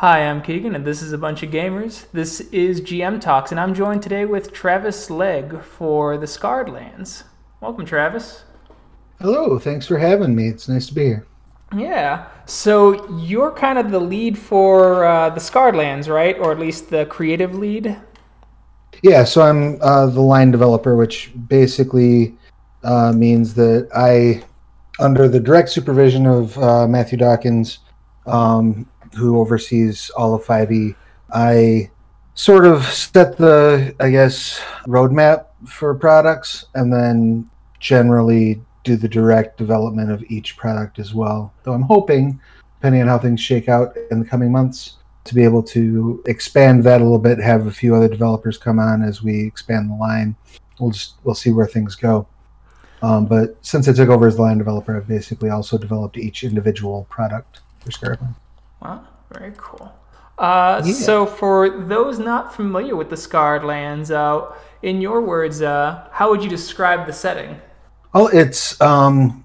[0.00, 2.04] Hi, I'm Keegan, and this is a bunch of gamers.
[2.12, 7.24] This is GM Talks, and I'm joined today with Travis Legge for the Scarred Lands.
[7.62, 8.44] Welcome, Travis.
[9.22, 10.48] Hello, thanks for having me.
[10.48, 11.26] It's nice to be here.
[11.74, 12.26] Yeah.
[12.44, 16.36] So you're kind of the lead for uh, the Scarred Lands, right?
[16.36, 17.96] Or at least the creative lead.
[19.02, 19.24] Yeah.
[19.24, 22.36] So I'm uh, the line developer, which basically
[22.84, 24.44] uh, means that I,
[25.02, 27.78] under the direct supervision of uh, Matthew Dawkins,
[28.26, 28.86] um,
[29.16, 30.94] who oversees all of 5e,
[31.32, 31.90] I
[32.34, 39.58] sort of set the, I guess, roadmap for products, and then generally do the direct
[39.58, 41.52] development of each product as well.
[41.64, 42.40] Though I'm hoping,
[42.78, 46.84] depending on how things shake out in the coming months, to be able to expand
[46.84, 49.94] that a little bit, have a few other developers come on as we expand the
[49.94, 50.36] line.
[50.78, 52.28] We'll just we'll see where things go.
[53.02, 56.44] Um, but since I took over as the line developer, I've basically also developed each
[56.44, 58.36] individual product for Scarred Lands.
[58.80, 59.92] Wow, very cool.
[60.38, 60.92] Uh, yeah.
[60.92, 64.52] So, for those not familiar with the Scarred Lands, uh,
[64.82, 67.58] in your words, uh, how would you describe the setting?
[68.12, 69.44] Well, it's um,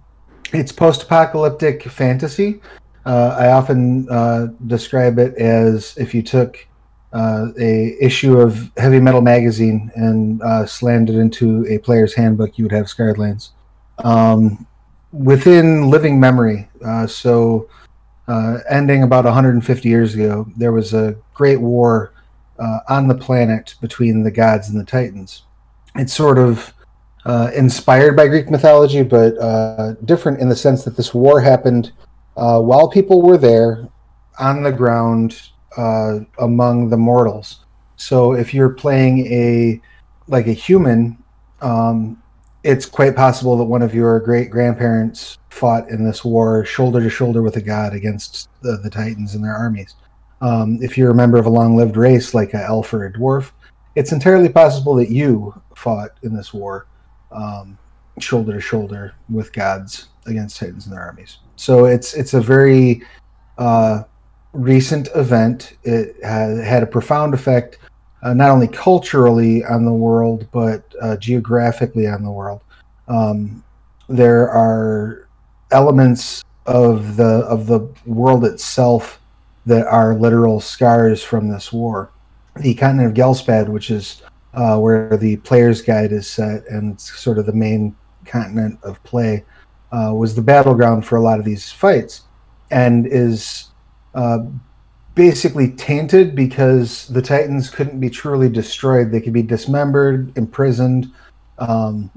[0.53, 2.61] it's post-apocalyptic fantasy.
[3.05, 6.67] Uh, I often uh, describe it as if you took
[7.13, 12.57] uh, a issue of Heavy Metal magazine and uh, slammed it into a player's handbook,
[12.57, 13.51] you would have Scarred Lands.
[14.03, 14.65] Um,
[15.11, 17.69] within living memory, uh, so
[18.31, 22.13] uh, ending about 150 years ago, there was a great war
[22.87, 25.43] on the planet between the gods and the Titans.
[25.95, 26.73] It's sort of
[27.25, 31.91] uh, inspired by Greek mythology, but uh, different in the sense that this war happened
[32.37, 33.87] uh, while people were there
[34.39, 37.65] on the ground uh, among the mortals.
[37.95, 39.81] So if you're playing a
[40.27, 41.21] like a human,
[41.61, 42.20] um,
[42.63, 47.09] it's quite possible that one of your great grandparents fought in this war shoulder to
[47.09, 49.95] shoulder with a god against the, the Titans and their armies.
[50.41, 53.51] Um, if you're a member of a long-lived race like an elf or a dwarf,
[53.95, 56.87] it's entirely possible that you fought in this war
[57.31, 57.77] um,
[58.19, 61.39] shoulder to shoulder with gods against titans and their armies.
[61.55, 63.03] So it's it's a very
[63.57, 64.03] uh,
[64.53, 65.77] recent event.
[65.83, 67.77] It had a profound effect,
[68.23, 72.61] uh, not only culturally on the world, but uh, geographically on the world.
[73.07, 73.63] Um,
[74.07, 75.27] there are
[75.71, 79.19] elements of the of the world itself
[79.65, 82.11] that are literal scars from this war.
[82.57, 84.21] The continent of Gelspad, which is
[84.53, 87.95] uh, where the player's guide is set and it's sort of the main
[88.25, 89.45] continent of play,
[89.91, 92.23] uh, was the battleground for a lot of these fights,
[92.69, 93.69] and is
[94.13, 94.39] uh,
[95.15, 99.11] basically tainted because the Titans couldn't be truly destroyed.
[99.11, 101.11] They could be dismembered, imprisoned,
[101.57, 102.09] um,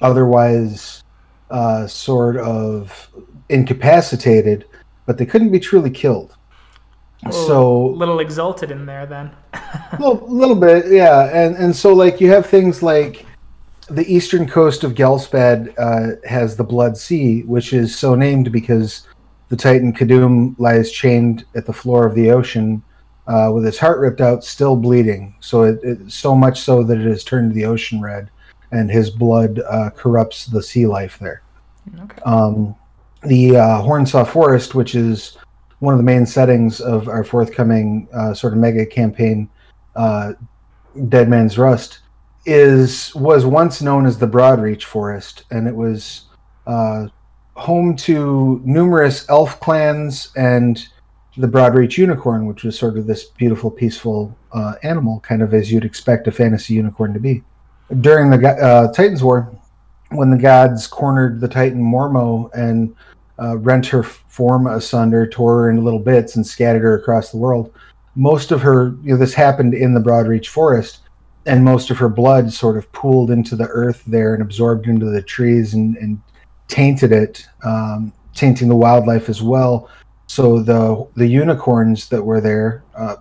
[0.00, 1.02] otherwise,
[1.50, 3.10] uh, sort of
[3.48, 4.66] incapacitated,
[5.06, 6.36] but they couldn't be truly killed
[7.30, 9.30] so a little exalted in there then
[10.00, 13.26] Well a little, little bit yeah and and so like you have things like
[13.88, 19.06] the eastern coast of Gelspad uh, has the Blood Sea, which is so named because
[19.52, 22.82] the Titan Kadum lies chained at the floor of the ocean
[23.26, 25.34] uh, with his heart ripped out, still bleeding.
[25.40, 28.30] So it, it, so much so that it has turned the ocean red,
[28.70, 31.42] and his blood uh, corrupts the sea life there.
[32.00, 32.22] Okay.
[32.22, 32.74] Um,
[33.24, 35.36] the uh, Hornsaw Forest, which is
[35.80, 39.50] one of the main settings of our forthcoming uh, sort of mega campaign,
[39.96, 40.32] uh,
[41.10, 41.98] Dead Man's Rust,
[42.46, 46.22] is was once known as the Broadreach Forest, and it was
[46.66, 47.08] uh,
[47.54, 50.86] home to numerous elf clans and
[51.36, 55.72] the Broadreach unicorn, which was sort of this beautiful, peaceful uh, animal, kind of as
[55.72, 57.42] you'd expect a fantasy unicorn to be.
[58.00, 59.50] During the uh, Titans War,
[60.10, 62.94] when the gods cornered the Titan Mormo and
[63.38, 67.38] uh, rent her form asunder, tore her into little bits, and scattered her across the
[67.38, 67.72] world.
[68.14, 71.00] Most of her, you know, this happened in the Broadreach Forest,
[71.46, 75.06] and most of her blood sort of pooled into the earth there and absorbed into
[75.06, 76.20] the trees and, and
[76.68, 79.90] tainted it, um, tainting the wildlife as well.
[80.26, 83.16] So the the unicorns that were there uh,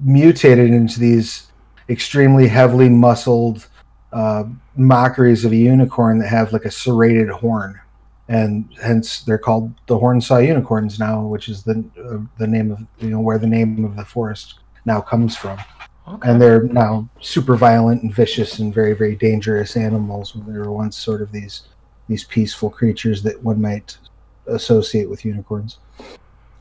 [0.00, 1.48] mutated into these
[1.88, 3.66] extremely heavily muscled
[4.12, 4.44] uh,
[4.76, 7.80] mockeries of a unicorn that have like a serrated horn
[8.28, 12.70] and hence they're called the horn saw unicorns now, which is the uh, the name
[12.70, 15.58] of you know where the name of the forest now comes from.
[16.06, 16.30] Okay.
[16.30, 20.34] And they're now super violent and vicious and very very dangerous animals.
[20.34, 21.64] When they were once sort of these
[22.08, 23.98] these peaceful creatures that one might
[24.46, 25.78] associate with unicorns.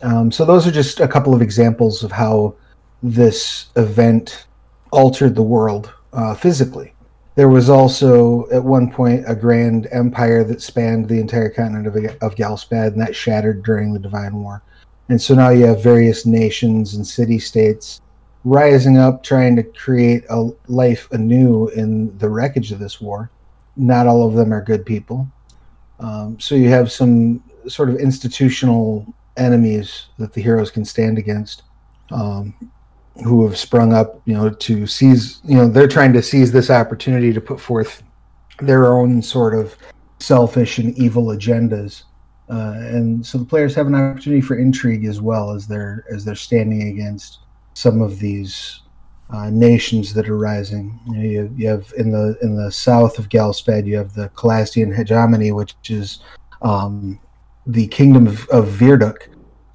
[0.02, 2.56] Um, so those are just a couple of examples of how
[3.02, 4.48] this event
[4.92, 6.94] altered the world uh, physically.
[7.36, 11.96] There was also at one point a grand empire that spanned the entire continent of,
[12.22, 14.62] of Gelspad, and that shattered during the Divine War.
[15.10, 18.02] And so now you have various nations and city states
[18.44, 23.32] rising up, trying to create a life anew in the wreckage of this war.
[23.76, 25.28] Not all of them are good people.
[26.00, 31.64] Um, so you have some sort of institutional enemies that the heroes can stand against,
[32.12, 32.54] um,
[33.24, 35.40] who have sprung up, you know, to seize.
[35.44, 38.04] You know, they're trying to seize this opportunity to put forth
[38.60, 39.76] their own sort of
[40.20, 42.04] selfish and evil agendas.
[42.50, 46.26] Uh, and so the players have an opportunity for intrigue as well as they're as
[46.26, 47.40] they're standing against
[47.74, 48.82] some of these
[49.30, 51.00] uh, nations that are rising.
[51.08, 54.30] You, know, you, you, have in the in the south of Gelspad, you have the
[54.30, 56.20] Calastian hegemony, which is
[56.62, 57.20] um,
[57.66, 59.28] the kingdom of, of Virduk,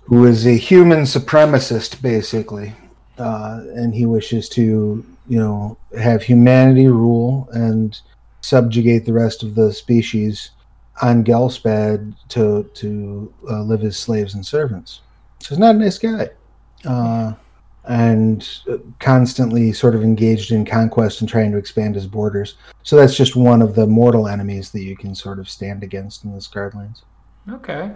[0.02, 2.74] who is a human supremacist, basically,
[3.18, 8.00] uh, and he wishes to you know have humanity rule and
[8.40, 10.50] subjugate the rest of the species
[11.02, 15.00] on Gelspad to to uh, live as slaves and servants.
[15.40, 16.30] So he's not a nice guy.
[16.84, 17.34] Uh,
[17.88, 18.46] and
[19.00, 22.56] constantly sort of engaged in conquest and trying to expand his borders.
[22.82, 26.24] So that's just one of the mortal enemies that you can sort of stand against
[26.24, 26.74] in the Scarred
[27.50, 27.90] Okay.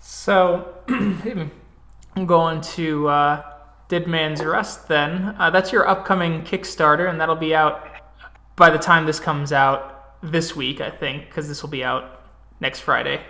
[0.00, 3.52] So I'm going to uh,
[3.88, 5.36] Dead Man's Rust then.
[5.38, 7.86] Uh, that's your upcoming Kickstarter, and that'll be out
[8.56, 12.22] by the time this comes out this week, I think, because this will be out
[12.58, 13.20] next Friday.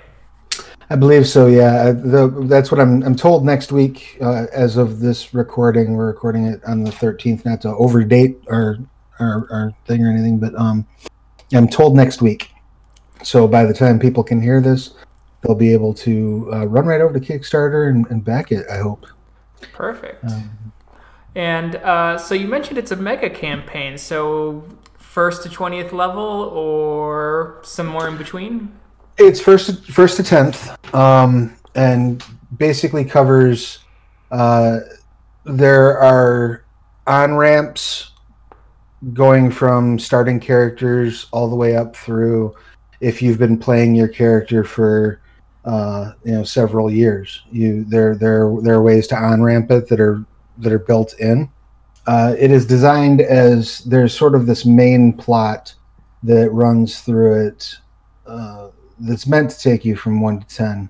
[0.90, 1.46] I believe so.
[1.46, 3.02] Yeah, the, that's what I'm.
[3.04, 4.18] I'm told next week.
[4.20, 7.44] Uh, as of this recording, we're recording it on the 13th.
[7.44, 8.78] Not to overdate our
[9.20, 10.84] our, our thing or anything, but um,
[11.52, 12.50] I'm told next week.
[13.22, 14.94] So by the time people can hear this,
[15.42, 18.66] they'll be able to uh, run right over to Kickstarter and, and back it.
[18.68, 19.06] I hope.
[19.72, 20.24] Perfect.
[20.24, 20.72] Um,
[21.36, 23.96] and uh, so you mentioned it's a mega campaign.
[23.96, 24.64] So
[24.96, 28.72] first to 20th level, or somewhere in between.
[29.22, 32.24] It's first first to tenth, um, and
[32.56, 33.80] basically covers.
[34.30, 34.78] Uh,
[35.44, 36.64] there are
[37.06, 38.12] on ramps
[39.12, 42.54] going from starting characters all the way up through
[43.00, 45.20] if you've been playing your character for
[45.66, 47.42] uh, you know several years.
[47.52, 50.24] You there there there are ways to on ramp it that are
[50.56, 51.50] that are built in.
[52.06, 55.74] Uh, it is designed as there's sort of this main plot
[56.22, 57.76] that runs through it
[58.26, 60.88] uh, that's meant to take you from one to ten,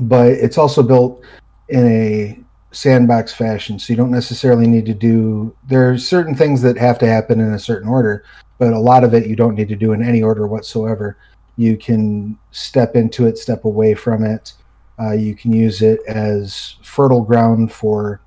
[0.00, 1.24] but it's also built
[1.68, 2.38] in a
[2.72, 3.78] sandbox fashion.
[3.78, 5.54] So you don't necessarily need to do.
[5.68, 8.24] There are certain things that have to happen in a certain order,
[8.58, 11.16] but a lot of it you don't need to do in any order whatsoever.
[11.56, 14.54] You can step into it, step away from it.
[14.98, 18.20] Uh, you can use it as fertile ground for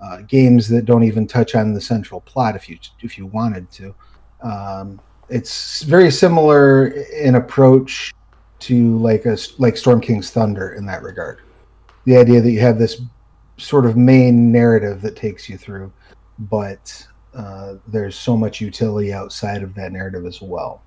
[0.00, 3.70] uh, games that don't even touch on the central plot if you if you wanted
[3.72, 3.94] to.
[4.42, 8.14] Um, it's very similar in approach
[8.60, 11.40] to like a like Storm King's Thunder in that regard.
[12.04, 13.00] The idea that you have this
[13.56, 15.92] sort of main narrative that takes you through,
[16.38, 20.82] but uh, there's so much utility outside of that narrative as well.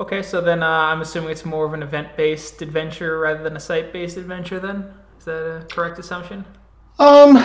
[0.00, 3.60] Okay, so then uh, I'm assuming it's more of an event-based adventure rather than a
[3.60, 4.60] site-based adventure.
[4.60, 6.44] Then is that a correct assumption?
[7.00, 7.44] Um,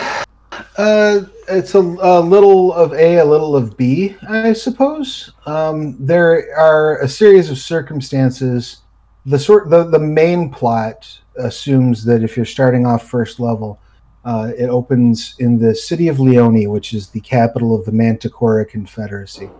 [0.78, 5.32] uh, it's a, a, little of A, a little of B, I suppose.
[5.46, 8.83] Um, there are a series of circumstances
[9.26, 13.80] the sort the, the main plot assumes that if you're starting off first level,
[14.24, 18.68] uh, it opens in the city of Leone, which is the capital of the Manticora
[18.68, 19.50] Confederacy.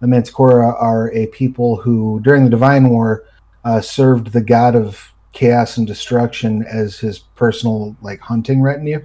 [0.00, 3.24] The Manticora are a people who, during the Divine War,
[3.64, 9.04] uh, served the god of chaos and destruction as his personal like hunting retinue,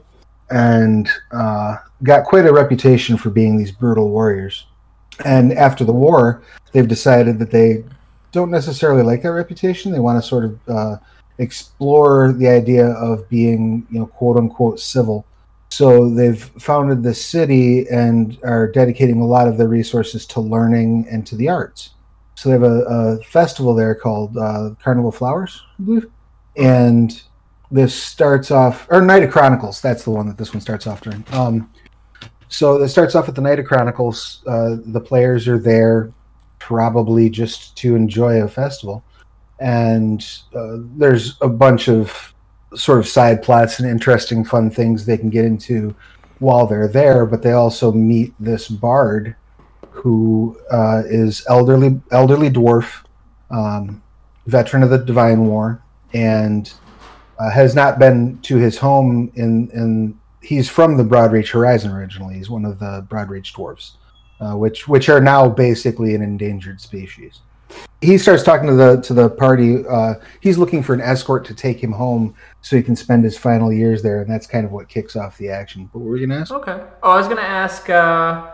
[0.51, 4.67] and uh, got quite a reputation for being these brutal warriors.
[5.25, 7.83] And after the war, they've decided that they
[8.31, 9.91] don't necessarily like that reputation.
[9.91, 10.97] They want to sort of uh,
[11.37, 15.25] explore the idea of being, you know, quote unquote civil.
[15.71, 21.07] So they've founded this city and are dedicating a lot of their resources to learning
[21.09, 21.91] and to the arts.
[22.35, 26.09] So they have a, a festival there called uh, Carnival Flowers, I believe,
[26.55, 27.21] and
[27.69, 29.81] this starts off or Night of Chronicles.
[29.81, 31.23] That's the one that this one starts off during.
[31.31, 31.69] Um,
[32.47, 34.41] so it starts off at the Night of Chronicles.
[34.47, 36.11] Uh, the players are there
[36.59, 39.03] probably just to enjoy a festival.
[39.59, 40.25] And
[40.55, 42.33] uh, there's a bunch of
[42.75, 45.95] sort of side plots and interesting, fun things they can get into
[46.39, 47.25] while they're there.
[47.25, 49.35] But they also meet this bard
[49.89, 53.03] who uh, is elderly, elderly dwarf,
[53.51, 54.01] um,
[54.45, 55.81] veteran of the Divine War,
[56.13, 56.71] and
[57.37, 60.19] uh, has not been to his home in in.
[60.41, 62.35] He's from the Broadreach Horizon originally.
[62.35, 63.97] He's one of the Broadreach dwarfs
[64.39, 67.41] uh, which which are now basically an endangered species.
[68.01, 69.85] he starts talking to the to the party.
[69.85, 73.37] Uh, he's looking for an escort to take him home so he can spend his
[73.37, 75.89] final years there, and that's kind of what kicks off the action.
[75.91, 76.51] But what were you gonna ask?
[76.51, 76.81] Okay.
[77.03, 77.89] Oh, I was gonna ask.
[77.89, 78.51] Uh,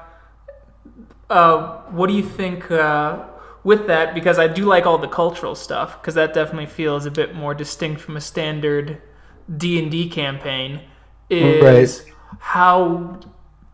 [1.30, 3.25] uh, what do you think uh,
[3.63, 4.13] with that?
[4.13, 7.54] Because I do like all the cultural stuff, because that definitely feels a bit more
[7.54, 9.01] distinct from a standard
[9.56, 10.82] D and D campaign.
[11.30, 12.13] Is right.
[12.39, 13.20] how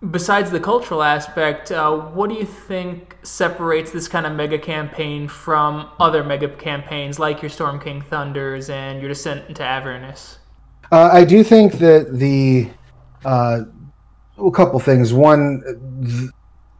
[0.09, 5.27] besides the cultural aspect, uh, what do you think separates this kind of mega campaign
[5.27, 10.39] from other mega campaigns like your Storm King Thunders and your Descent into Avernus?
[10.91, 12.69] Uh, I do think that the
[13.23, 13.61] uh,
[14.37, 15.13] a couple things.
[15.13, 15.61] One,
[16.03, 16.31] th-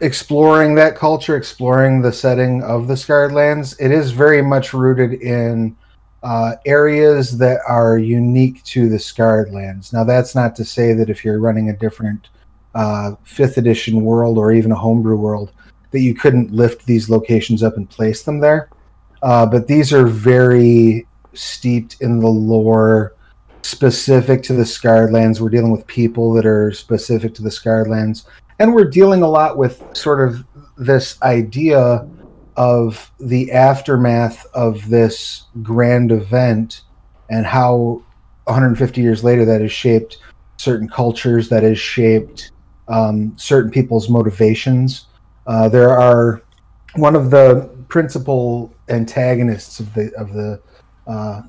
[0.01, 5.22] exploring that culture, exploring the setting of the Scarred Lands, it is very much rooted
[5.22, 5.75] in.
[6.24, 9.92] Uh, areas that are unique to the Scarred Lands.
[9.92, 12.30] Now, that's not to say that if you're running a different
[12.75, 15.51] uh, fifth edition world or even a homebrew world
[15.92, 18.70] that you couldn't lift these locations up and place them there.
[19.22, 23.16] Uh, but these are very steeped in the lore
[23.62, 25.40] specific to the Scarred Lands.
[25.40, 28.25] We're dealing with people that are specific to the Scarred Lands.
[28.60, 30.46] And we're dealing a lot with sort of
[30.78, 32.08] this idea
[32.58, 36.82] of the aftermath of this grand event
[37.30, 38.04] and how
[38.46, 40.18] 150 years later that has shaped
[40.58, 42.51] certain cultures, that has shaped
[42.91, 45.07] um, certain people's motivations.
[45.48, 46.43] Uh, there are
[46.95, 50.62] one of the principal antagonists of the of the
[51.07, 51.41] uh,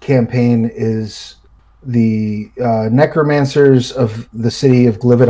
[0.00, 1.36] campaign is
[1.82, 5.28] the uh, necromancers of the city of Glivid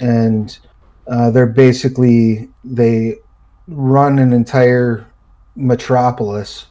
[0.00, 0.58] and
[1.06, 3.16] uh, they're basically they
[3.68, 5.06] run an entire
[5.56, 6.66] metropolis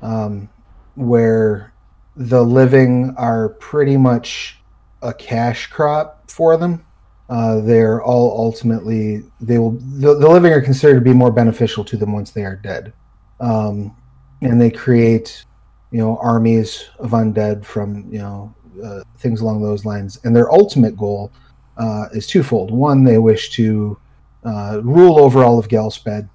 [0.00, 0.48] um,
[0.94, 1.72] where
[2.16, 4.58] the living are pretty much
[5.02, 6.84] a cash crop for them.
[7.28, 11.84] Uh, they're all ultimately they will the, the, living are considered to be more beneficial
[11.84, 12.92] to them once they are dead,
[13.40, 13.96] um,
[14.42, 15.44] and they create
[15.92, 20.18] you know armies of undead from you know uh, things along those lines.
[20.24, 21.32] And their ultimate goal
[21.78, 23.98] uh, is twofold: one, they wish to
[24.44, 26.28] uh, rule over all of Gelspad,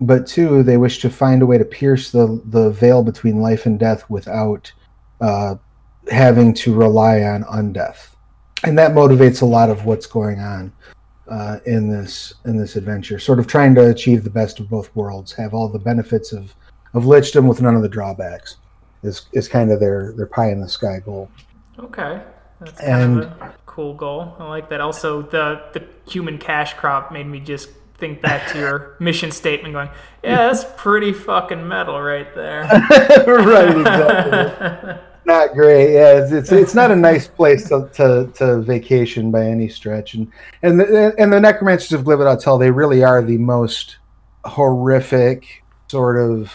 [0.00, 3.66] but two, they wish to find a way to pierce the the veil between life
[3.66, 4.72] and death without
[5.20, 5.54] uh,
[6.10, 8.13] having to rely on undeath
[8.64, 10.72] and that motivates a lot of what's going on
[11.28, 13.18] uh, in this in this adventure.
[13.18, 16.54] Sort of trying to achieve the best of both worlds, have all the benefits of
[16.94, 18.56] of Lichdom with none of the drawbacks.
[19.02, 21.30] Is is kind of their their pie in the sky goal.
[21.78, 22.22] Okay,
[22.60, 24.34] that's and a cool goal.
[24.38, 24.80] I like that.
[24.80, 27.68] Also, the the human cash crop made me just
[27.98, 29.90] think back to your mission statement going,
[30.22, 32.62] yeah, that's pretty fucking metal right there.
[33.26, 35.94] right, exactly not great.
[35.94, 40.14] Yeah, it's, it's, it's not a nice place to, to, to vacation by any stretch.
[40.14, 40.30] And
[40.62, 43.98] and the, and the necromancers of Glivid they really are the most
[44.44, 46.52] horrific sort of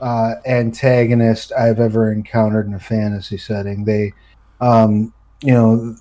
[0.00, 3.84] uh, antagonist I've ever encountered in a fantasy setting.
[3.84, 4.12] They,
[4.60, 5.96] um, you know,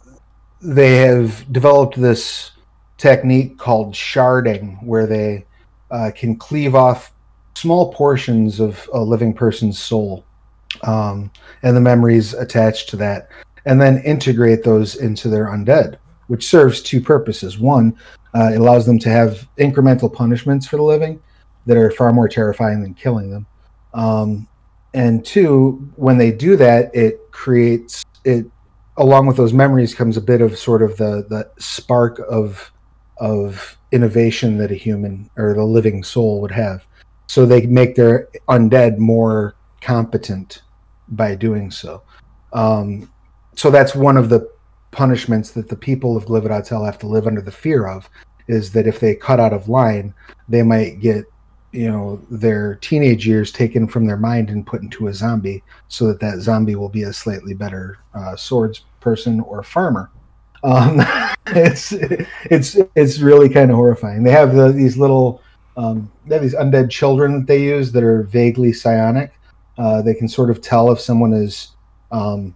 [0.61, 2.51] they have developed this
[2.97, 5.45] technique called sharding, where they
[5.91, 7.13] uh, can cleave off
[7.55, 10.25] small portions of a living person's soul
[10.83, 11.31] um,
[11.63, 13.29] and the memories attached to that,
[13.65, 15.97] and then integrate those into their undead,
[16.27, 17.57] which serves two purposes.
[17.57, 17.95] One,
[18.33, 21.21] uh, it allows them to have incremental punishments for the living
[21.65, 23.45] that are far more terrifying than killing them.
[23.93, 24.47] Um,
[24.93, 28.45] and two, when they do that, it creates it
[28.97, 32.71] along with those memories comes a bit of sort of the the spark of
[33.17, 36.85] of innovation that a human or the living soul would have.
[37.27, 40.61] So they make their undead more competent
[41.09, 42.01] by doing so.
[42.53, 43.11] Um,
[43.55, 44.49] so that's one of the
[44.91, 48.09] punishments that the people of Glivid have to live under the fear of
[48.47, 50.13] is that if they cut out of line,
[50.49, 51.25] they might get,
[51.71, 56.07] you know, their teenage years taken from their mind and put into a zombie, so
[56.07, 60.11] that that zombie will be a slightly better uh, swords person or farmer.
[60.63, 61.01] Um,
[61.47, 64.23] it's it's it's really kind of horrifying.
[64.23, 65.41] They have the, these little
[65.77, 69.31] um, they have these undead children that they use that are vaguely psionic,
[69.77, 71.71] uh, they can sort of tell if someone is
[72.11, 72.55] um,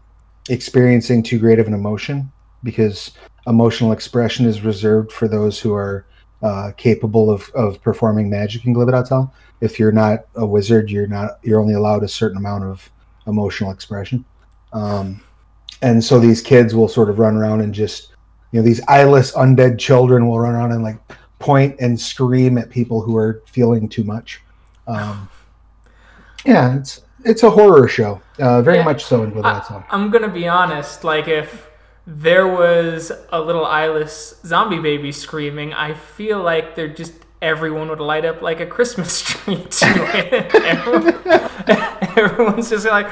[0.49, 2.31] experiencing too great of an emotion
[2.63, 3.11] because
[3.47, 6.05] emotional expression is reserved for those who are
[6.41, 9.31] uh, capable of, of performing magic in Glivid-Itar.
[9.61, 12.89] If you're not a wizard, you're not you're only allowed a certain amount of
[13.25, 14.25] emotional expression.
[14.73, 15.21] Um,
[15.81, 18.11] and so these kids will sort of run around and just
[18.51, 20.99] you know these eyeless undead children will run around and like
[21.39, 24.41] point and scream at people who are feeling too much.
[24.87, 25.29] Um,
[26.45, 29.23] yeah, it's it's a horror show, uh, very yeah, much so.
[29.23, 31.03] In I'm gonna be honest.
[31.03, 31.69] Like if
[32.07, 37.99] there was a little eyeless zombie baby screaming, I feel like there just everyone would
[37.99, 40.55] light up like a Christmas tree to it.
[40.55, 43.07] everyone, everyone's just like,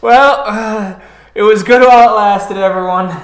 [0.00, 1.00] well, uh,
[1.34, 3.14] it was good while it lasted, everyone.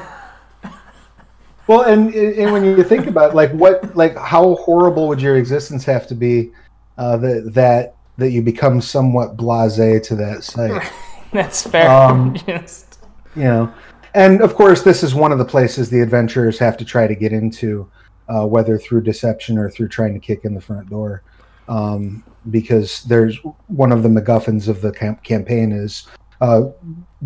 [1.69, 5.85] Well, and and when you think about like what like how horrible would your existence
[5.85, 6.51] have to be
[6.99, 10.91] uh, that that that you become somewhat blasé to that site.
[11.33, 11.91] That's fair.
[11.91, 12.99] Um, Just...
[13.35, 13.75] You know,
[14.15, 17.15] and of course, this is one of the places the adventurers have to try to
[17.15, 17.91] get into,
[18.29, 21.23] uh, whether through deception or through trying to kick in the front door,
[21.69, 23.39] um, because there's
[23.69, 26.09] one of the MacGuffins of the camp- campaign is
[26.43, 26.65] uh,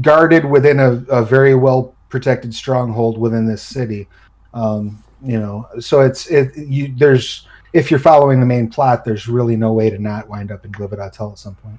[0.00, 4.06] guarded within a, a, very well protected stronghold within this city.
[4.54, 9.28] Um, you know, so it's it you there's if you're following the main plot, there's
[9.28, 11.78] really no way to not wind up in Glivid-Itar at some point.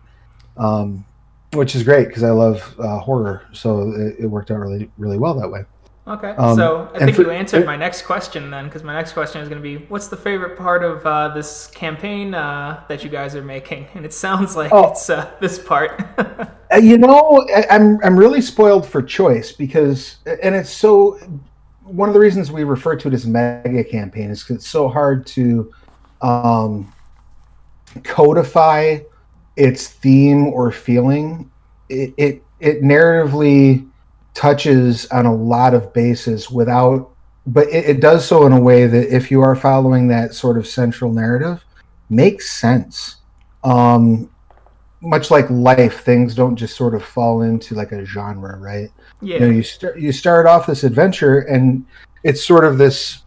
[0.55, 1.05] Um,
[1.53, 5.17] which is great because I love uh, horror, so it, it, worked out really, really
[5.17, 5.63] well that way.
[6.07, 9.13] Okay, um, so I think for, you answered my next question then, because my next
[9.13, 13.03] question is going to be, what's the favorite part of uh, this campaign uh, that
[13.03, 13.87] you guys are making?
[13.93, 16.03] And it sounds like oh, it's uh, this part.
[16.69, 21.17] Uh, you know, I, I'm I'm really spoiled for choice because, and it's so.
[21.83, 24.89] One of the reasons we refer to it as mega campaign is because it's so
[24.89, 25.73] hard to
[26.21, 26.93] um,
[28.03, 28.99] codify
[29.55, 31.51] its theme or feeling.
[31.89, 33.87] It, it it narratively
[34.33, 37.09] touches on a lot of bases without,
[37.45, 40.57] but it, it does so in a way that if you are following that sort
[40.57, 41.63] of central narrative,
[42.09, 43.17] makes sense.
[43.63, 44.29] Um,
[45.01, 48.89] much like life, things don't just sort of fall into like a genre, right?
[49.21, 49.35] Yeah.
[49.35, 51.85] You know, you start you start off this adventure, and
[52.23, 53.23] it's sort of this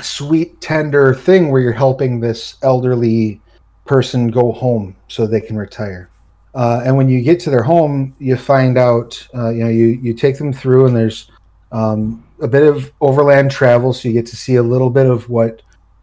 [0.00, 3.40] sweet, tender thing where you're helping this elderly
[3.84, 6.08] person go home so they can retire.
[6.54, 9.86] Uh, and when you get to their home, you find out, uh, you know, you,
[10.02, 11.30] you take them through, and there's
[11.72, 15.28] um, a bit of overland travel, so you get to see a little bit of
[15.28, 15.62] what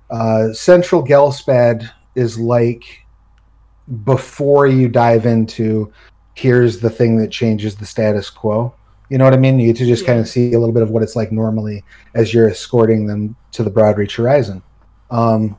[0.09, 3.05] uh, Central Gelspad is like
[4.03, 5.91] before you dive into
[6.33, 8.73] here's the thing that changes the status quo.
[9.09, 9.59] You know what I mean?
[9.59, 10.09] You get to just yeah.
[10.09, 13.35] kind of see a little bit of what it's like normally as you're escorting them
[13.53, 14.61] to the Broadreach Horizon.
[15.09, 15.57] Um,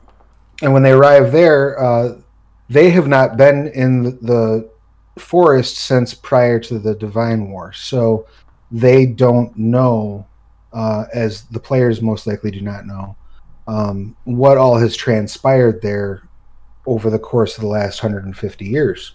[0.61, 2.17] and when they arrive there, uh,
[2.69, 4.69] they have not been in the
[5.17, 8.25] forest since prior to the Divine War, so
[8.71, 10.25] they don't know,
[10.71, 13.15] uh, as the players most likely do not know,
[13.67, 16.23] um, what all has transpired there
[16.85, 19.13] over the course of the last 150 years.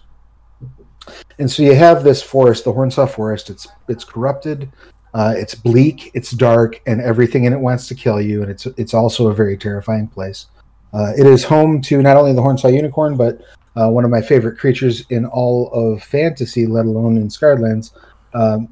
[1.39, 3.49] And so you have this forest, the Hornsaw Forest.
[3.49, 4.71] It's it's corrupted,
[5.13, 8.41] uh, it's bleak, it's dark, and everything in it wants to kill you.
[8.41, 10.47] And it's it's also a very terrifying place.
[10.93, 13.41] Uh, it is home to not only the Hornsaw unicorn, but
[13.75, 17.93] uh, one of my favorite creatures in all of fantasy, let alone in Scarred Lands,
[18.33, 18.69] um,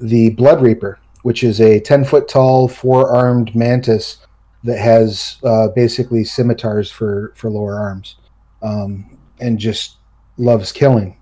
[0.00, 4.18] the Blood Reaper, which is a ten foot tall, four armed mantis
[4.64, 8.16] that has uh, basically scimitars for for lower arms,
[8.62, 9.96] um, and just
[10.38, 11.16] loves killing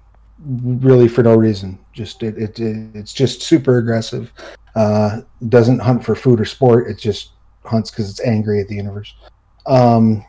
[0.45, 1.79] really for no reason.
[1.93, 4.33] Just it, it, it it's just super aggressive.
[4.75, 6.89] Uh, doesn't hunt for food or sport.
[6.89, 7.31] It just
[7.65, 9.15] hunts because it's angry at the universe.
[9.67, 10.25] Um,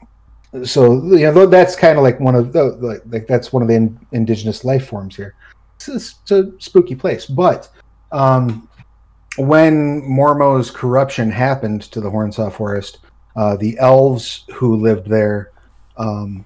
[0.64, 3.68] so you know that's kind of like one of the like, like that's one of
[3.68, 5.36] the in, indigenous life forms here.
[5.76, 7.70] It's, it's a spooky place, but
[8.12, 8.70] um,
[9.38, 13.00] when Mormo's corruption happened to the Hornsaw Forest,
[13.36, 15.52] uh, the elves who lived there
[15.98, 16.46] um,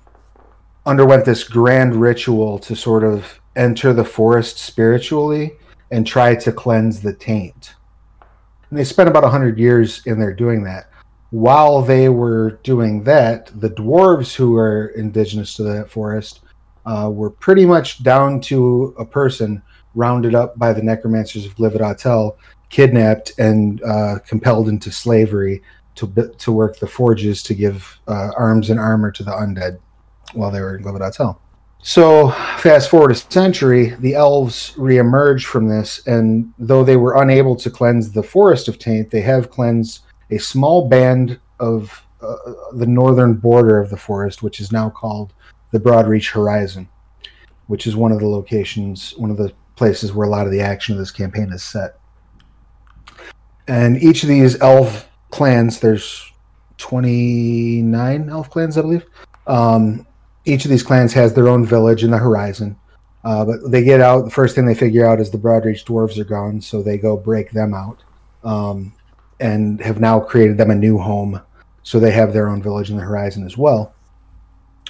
[0.85, 5.53] underwent this grand ritual to sort of enter the forest spiritually
[5.91, 7.75] and try to cleanse the taint.
[8.69, 10.89] And they spent about 100 years in there doing that.
[11.31, 16.41] While they were doing that, the dwarves who were indigenous to that forest
[16.85, 19.61] uh, were pretty much down to a person
[19.95, 22.35] rounded up by the necromancers of Glivid-Itar,
[22.69, 25.61] kidnapped and uh, compelled into slavery
[25.95, 29.79] to, to work the forges to give uh, arms and armor to the undead
[30.33, 31.37] while they were in Glivid-Itar.
[31.81, 37.55] So, fast forward a century, the elves reemerge from this, and though they were unable
[37.55, 42.35] to cleanse the forest of taint, they have cleansed a small band of uh,
[42.73, 45.33] the northern border of the forest, which is now called
[45.71, 46.89] the Broadreach Horizon,
[47.67, 50.61] which is one of the locations, one of the places where a lot of the
[50.61, 51.97] action of this campaign is set.
[53.69, 56.29] And each of these elf clans, there's
[56.77, 59.05] 29 elf clans, I believe.
[59.47, 60.05] Um,
[60.45, 62.77] each of these clans has their own village in the horizon.
[63.23, 64.25] Uh, but they get out.
[64.25, 67.17] The first thing they figure out is the Broadreach dwarves are gone, so they go
[67.17, 68.03] break them out,
[68.43, 68.93] um,
[69.39, 71.41] and have now created them a new home.
[71.83, 73.93] So they have their own village in the horizon as well.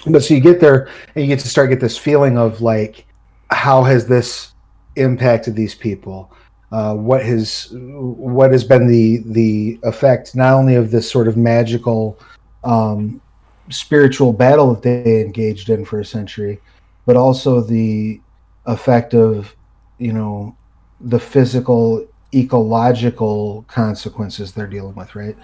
[0.06, 3.06] But so you get there and you get to start get this feeling of like,
[3.50, 4.52] how has this
[4.96, 6.32] impacted these people?
[6.72, 11.36] Uh, what has what has been the the effect not only of this sort of
[11.36, 12.18] magical
[12.62, 13.20] um,
[13.70, 16.60] spiritual battle that they engaged in for a century,
[17.06, 18.20] but also the
[18.66, 19.54] effect of
[19.98, 20.56] you know
[21.00, 25.14] the physical ecological consequences they're dealing with.
[25.14, 25.36] Right?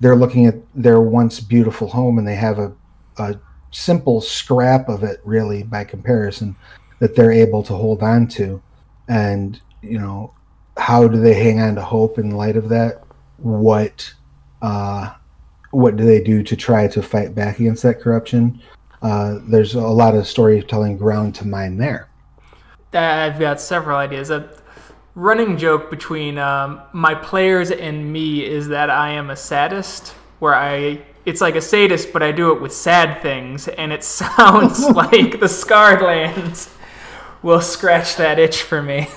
[0.00, 2.72] They're looking at their once beautiful home and they have a,
[3.18, 3.38] a
[3.70, 6.56] simple scrap of it, really, by comparison,
[7.00, 8.62] that they're able to hold on to,
[9.08, 10.34] and you know
[10.76, 13.02] how do they hang on to hope in light of that?
[13.38, 14.12] What
[14.62, 15.14] uh,
[15.70, 18.60] what do they do to try to fight back against that corruption?
[19.02, 22.08] Uh, there's a lot of storytelling ground to mine there.
[22.92, 24.30] I've got several ideas.
[24.30, 24.50] A
[25.14, 30.54] running joke between um, my players and me is that I am a sadist, where
[30.54, 34.80] I it's like a sadist, but I do it with sad things, and it sounds
[34.90, 36.74] like the scarred lands
[37.42, 39.08] will scratch that itch for me.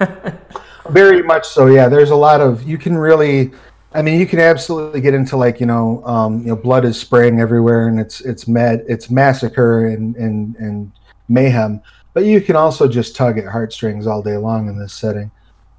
[0.88, 1.66] Very much so.
[1.66, 3.52] Yeah, there's a lot of you can really.
[3.94, 6.98] I mean, you can absolutely get into like you know, um, you know, blood is
[6.98, 10.92] spraying everywhere, and it's it's mad, it's massacre and and and
[11.28, 11.82] mayhem.
[12.14, 15.30] But you can also just tug at heartstrings all day long in this setting,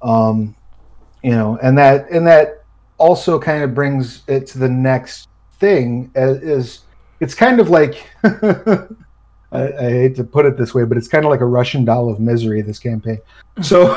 [0.02, 0.54] um,
[1.22, 2.64] you know, and that and that
[2.98, 6.10] also kind of brings it to the next thing.
[6.14, 6.80] Is
[7.20, 8.06] it's kind of like
[9.52, 11.84] I, I, hate to put it this way, but it's kind of like a Russian
[11.84, 12.60] doll of misery.
[12.62, 13.20] This campaign,
[13.62, 13.96] so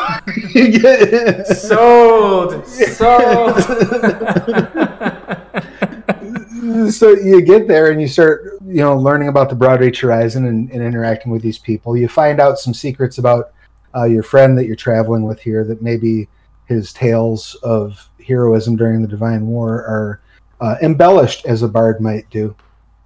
[0.54, 3.64] you get sold, sold.
[6.92, 10.70] so you get there and you start, you know, learning about the Broadreach Horizon and,
[10.72, 11.98] and interacting with these people.
[11.98, 13.52] You find out some secrets about
[13.96, 15.64] uh, your friend that you're traveling with here.
[15.64, 16.28] That maybe
[16.68, 20.22] his tales of heroism during the Divine War are
[20.60, 22.56] uh, embellished as a bard might do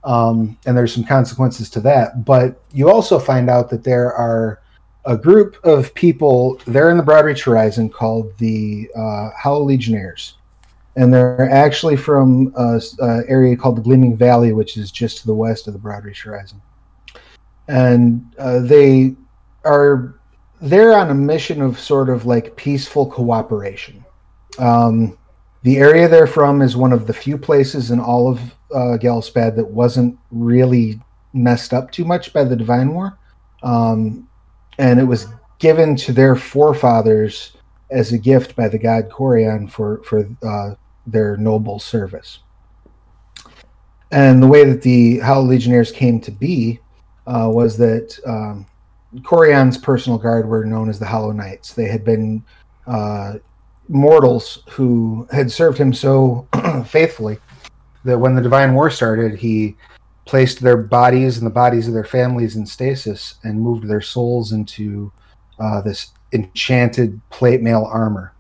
[0.04, 2.26] um, and there's some consequences to that.
[2.26, 4.62] But you also find out that there are
[5.06, 10.36] a group of people there in the Broadreach Horizon called the uh, Hollow Legionnaires,
[10.96, 15.34] and they're actually from an area called the Gleaming Valley, which is just to the
[15.34, 16.62] west of the Broadreach Horizon,
[17.68, 19.16] and uh, they
[19.64, 20.16] are
[20.62, 24.06] they're on a mission of sort of like peaceful cooperation.
[24.60, 25.18] Um,
[25.64, 28.40] the area they're from is one of the few places in all of
[28.74, 31.00] uh, Gelspad that wasn't really
[31.34, 33.18] messed up too much by the Divine War.
[33.64, 34.28] Um,
[34.80, 35.28] and it was
[35.60, 37.56] given to their forefathers
[37.92, 42.40] as a gift by the god Corian for, for uh, their noble service.
[44.12, 46.80] And the way that the Hollow Legionnaires came to be
[47.28, 48.66] uh, was that um,
[49.20, 51.74] Corian's personal guard were known as the Hollow Knights.
[51.74, 52.44] They had been
[52.88, 53.36] uh,
[53.92, 56.48] mortals who had served him so
[56.86, 57.38] faithfully
[58.04, 59.76] that when the divine war started, he
[60.26, 64.54] placed their bodies and the bodies of their families in stasis and moved their souls
[64.54, 65.12] into
[65.60, 68.34] uh, this enchanted plate mail armor.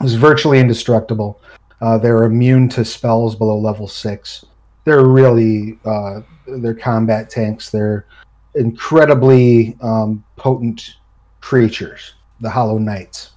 [0.00, 1.40] It was virtually indestructible.
[1.80, 4.44] Uh, they're immune to spells below level six.
[4.84, 7.70] They're really uh, they're combat tanks.
[7.70, 8.06] They're
[8.54, 10.96] incredibly um, potent
[11.40, 13.33] creatures, the Hollow Knights.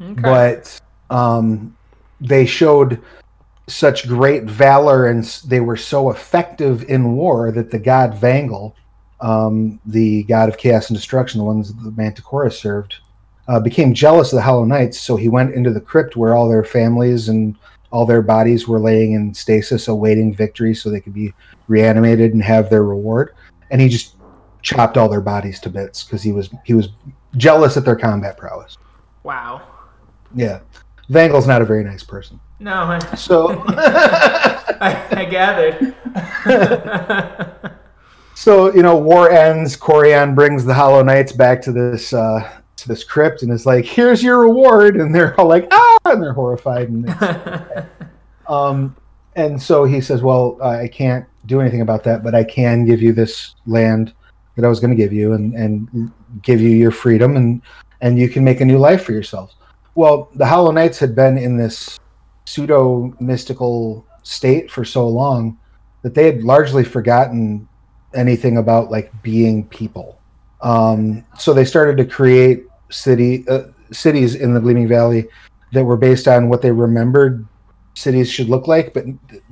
[0.00, 0.20] Okay.
[0.20, 0.80] But
[1.10, 1.76] um,
[2.20, 3.00] they showed
[3.66, 8.72] such great valor and they were so effective in war that the god Vangal,
[9.20, 12.96] um, the god of chaos and destruction, the ones that the Manticora served,
[13.48, 15.00] uh, became jealous of the Hollow Knights.
[15.00, 17.56] So he went into the crypt where all their families and
[17.90, 21.32] all their bodies were laying in stasis, awaiting victory, so they could be
[21.68, 23.34] reanimated and have their reward.
[23.70, 24.16] And he just
[24.62, 26.90] chopped all their bodies to bits because he was he was
[27.36, 28.76] jealous at their combat prowess.
[29.22, 29.62] Wow.
[30.34, 30.60] Yeah,
[31.10, 32.40] Vangal's not a very nice person.
[32.60, 32.72] No.
[32.72, 35.94] I, so I, I gathered.
[38.34, 39.76] so you know, war ends.
[39.76, 43.84] Corian brings the Hollow Knights back to this uh, to this crypt and is like,
[43.84, 46.88] "Here's your reward," and they're all like, "Ah!" and they're horrified.
[46.88, 47.86] And
[48.48, 48.96] um,
[49.36, 53.00] and so he says, "Well, I can't do anything about that, but I can give
[53.00, 54.12] you this land
[54.56, 56.12] that I was going to give you, and and
[56.42, 57.62] give you your freedom, and
[58.00, 59.54] and you can make a new life for yourselves."
[59.98, 61.98] Well, the Hollow Knights had been in this
[62.44, 65.58] pseudo mystical state for so long
[66.02, 67.68] that they had largely forgotten
[68.14, 70.20] anything about like being people.
[70.60, 75.26] Um, so they started to create city uh, cities in the Gleaming Valley
[75.72, 77.44] that were based on what they remembered
[77.94, 79.04] cities should look like, but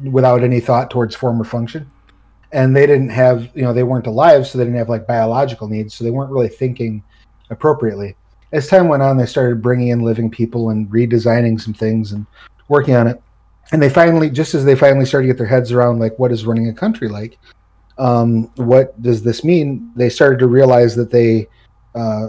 [0.05, 1.91] without any thought towards form or function.
[2.53, 5.67] And they didn't have, you know, they weren't alive, so they didn't have like biological
[5.67, 7.03] needs, so they weren't really thinking
[7.51, 8.15] appropriately.
[8.53, 12.27] As time went on, they started bringing in living people and redesigning some things and
[12.69, 13.21] working on it.
[13.73, 16.31] And they finally, just as they finally started to get their heads around like what
[16.31, 17.39] is running a country like,
[17.99, 19.91] um, what does this mean?
[19.97, 21.49] They started to realize that they
[21.95, 22.29] uh,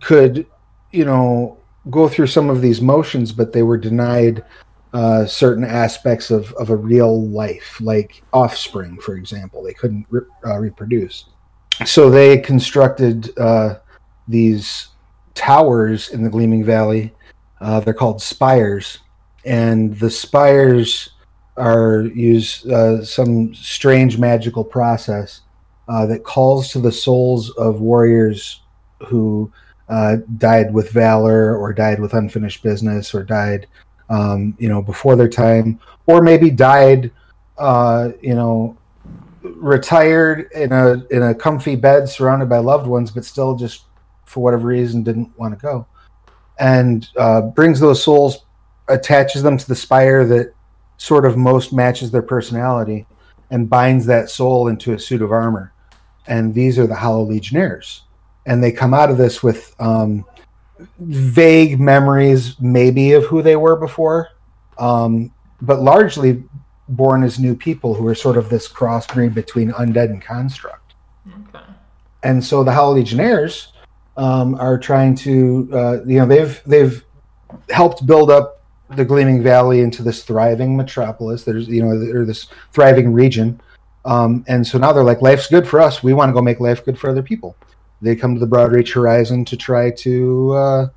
[0.00, 0.46] could,
[0.90, 1.58] you know,
[1.90, 4.44] go through some of these motions, but they were denied
[4.92, 9.62] uh, certain aspects of, of a real life, like offspring, for example.
[9.62, 11.26] They couldn't re- uh, reproduce.
[11.84, 13.76] So they constructed uh,
[14.26, 14.88] these
[15.36, 17.12] towers in the Gleaming Valley.
[17.60, 18.98] Uh, they're called spires.
[19.44, 21.10] And the spires
[21.56, 25.42] are use uh, some strange magical process
[25.88, 28.62] uh, that calls to the souls of warriors
[29.06, 29.52] who
[30.38, 33.68] died with valor or died with unfinished business or died
[34.08, 37.10] um, you know, before their time, or maybe died,
[37.58, 38.76] uh, you know,
[39.42, 43.84] retired in a in a comfy bed surrounded by loved ones, but still just
[44.26, 45.86] for whatever reason didn't want to go,
[46.58, 48.44] and uh, brings those souls,
[48.88, 50.52] attaches them to the spire that
[50.98, 53.06] sort of most matches their personality,
[53.50, 55.72] and binds that soul into a suit of armor,
[56.26, 58.02] and these are the Hollow Legionnaires,
[58.44, 59.74] and they come out of this with.
[59.80, 60.24] Um,
[60.98, 64.28] vague memories, maybe of who they were before,
[64.78, 66.44] um, but largely
[66.88, 70.94] born as new people who are sort of this crossbreed between undead and construct.
[71.26, 71.64] Okay.
[72.22, 73.72] And so the Hollow Legionnaires
[74.16, 77.04] um, are trying to, uh, you know, they've they've
[77.70, 81.44] helped build up the Gleaming Valley into this thriving metropolis.
[81.44, 83.60] There's, you know, or this thriving region.
[84.04, 86.02] Um, and so now they're like, life's good for us.
[86.02, 87.56] We want to go make life good for other people
[88.02, 90.88] they come to the Broadreach Horizon to try to uh,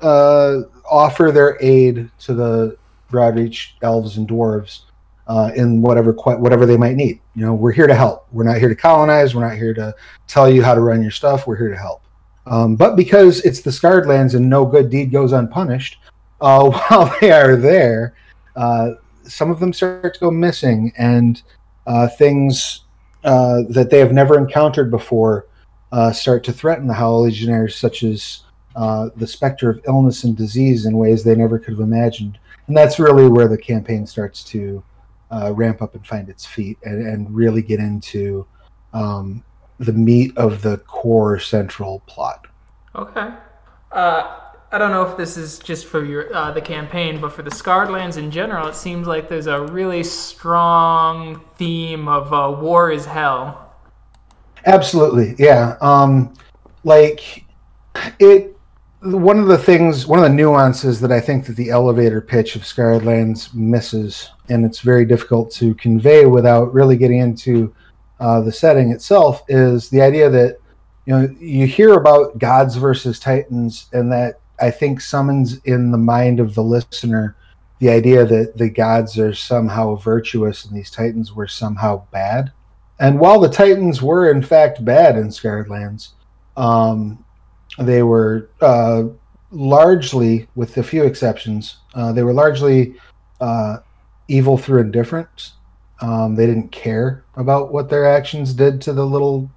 [0.00, 2.76] uh, offer their aid to the
[3.10, 4.80] Broadreach elves and dwarves
[5.26, 7.20] uh, in whatever whatever they might need.
[7.34, 8.26] You know, we're here to help.
[8.32, 9.34] We're not here to colonize.
[9.34, 9.94] We're not here to
[10.26, 11.46] tell you how to run your stuff.
[11.46, 12.02] We're here to help.
[12.46, 15.98] Um, but because it's the Scarred Lands and no good deed goes unpunished,
[16.40, 18.14] uh, while they are there,
[18.56, 18.92] uh,
[19.24, 21.42] some of them start to go missing, and
[21.86, 22.80] uh, things
[23.22, 25.46] that they have never encountered before
[25.92, 28.40] uh, start to threaten the Hollow Legionnaires, such as
[28.74, 32.38] uh, the specter of illness and disease in ways they never could have imagined.
[32.66, 34.82] And that's really where the campaign starts to
[35.30, 38.46] uh, ramp up and find its feet and, and really get into
[38.94, 39.44] um,
[39.84, 42.46] the meat of the core central plot.
[42.94, 43.30] Okay.
[43.90, 44.38] Uh,
[44.70, 47.50] I don't know if this is just for your uh, the campaign, but for the
[47.50, 52.90] Scarred Lands in general, it seems like there's a really strong theme of uh, war
[52.90, 53.62] is hell
[54.66, 55.76] Absolutely, yeah.
[55.80, 56.34] Um,
[56.84, 57.44] like
[58.18, 58.56] it.
[59.00, 62.54] One of the things, one of the nuances that I think that the elevator pitch
[62.54, 67.74] of Scarred Lands misses, and it's very difficult to convey without really getting into
[68.22, 70.58] uh, the setting itself, is the idea that
[71.06, 75.98] you know you hear about gods versus titans, and that I think summons in the
[75.98, 77.36] mind of the listener
[77.78, 82.52] the idea that the gods are somehow virtuous and these titans were somehow bad
[83.02, 86.14] and while the Titans were in fact bad in Scarred Lands,
[86.56, 87.24] um,
[87.76, 89.04] they were uh,
[89.50, 92.94] largely, with a few exceptions, uh, they were largely
[93.40, 93.78] uh,
[94.28, 95.54] evil through indifference.
[96.02, 99.50] Um, they didn't care about what their actions did to the little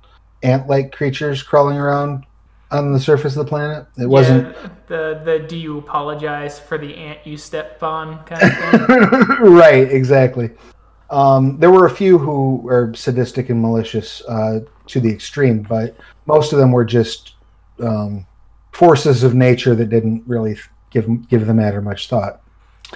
[0.43, 2.23] ant-like creatures crawling around
[2.71, 3.87] on the surface of the planet.
[3.97, 4.55] It wasn't
[4.87, 9.37] the the do you apologize for the ant you stepped on kind of thing.
[9.53, 10.51] right, exactly.
[11.09, 15.95] Um, there were a few who were sadistic and malicious uh, to the extreme, but
[16.25, 17.35] most of them were just
[17.79, 18.25] um,
[18.71, 20.57] forces of nature that didn't really
[20.91, 22.41] give give the matter much thought.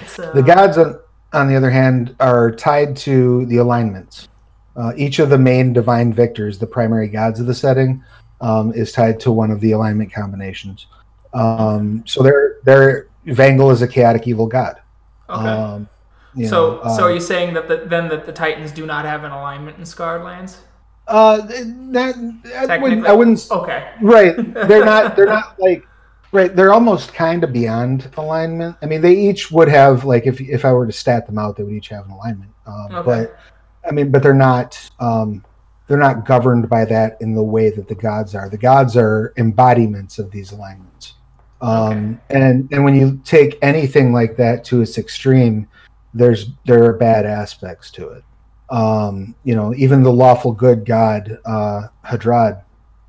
[0.06, 0.32] So...
[0.34, 1.00] The gods, on,
[1.34, 4.28] on, the other hand, are tied to the alignments.
[4.76, 8.04] Uh, each of the main divine victors, the primary gods of the setting,
[8.42, 10.88] um, is tied to one of the alignment combinations.
[11.34, 14.82] Um, so they're, they're is a chaotic evil god.
[15.30, 15.48] Okay.
[15.48, 15.90] Um,
[16.36, 19.06] so, know, so are um, you saying that the, then that the Titans do not
[19.06, 20.62] have an alignment in Scarred Lands?
[21.08, 23.48] Uh, that I wouldn't, I wouldn't.
[23.50, 23.92] Okay.
[24.02, 24.36] Right.
[24.54, 25.16] They're not.
[25.16, 25.86] They're not like.
[26.32, 26.56] Right.
[26.56, 28.78] They're almost kind of beyond alignment.
[28.82, 31.58] I mean, they each would have like if if I were to stat them out,
[31.58, 32.52] they would each have an alignment.
[32.68, 33.06] Um, okay.
[33.06, 33.40] But
[33.88, 34.90] I mean, but they're not.
[35.00, 35.44] Um,
[35.88, 38.48] they're not governed by that in the way that the gods are.
[38.48, 41.16] The gods are embodiments of these alignments.
[41.62, 42.40] Um, okay.
[42.42, 45.68] and and when you take anything like that to its extreme,
[46.14, 48.24] there's there are bad aspects to it.
[48.70, 52.64] Um, you know, even the lawful good God uh, Hedrada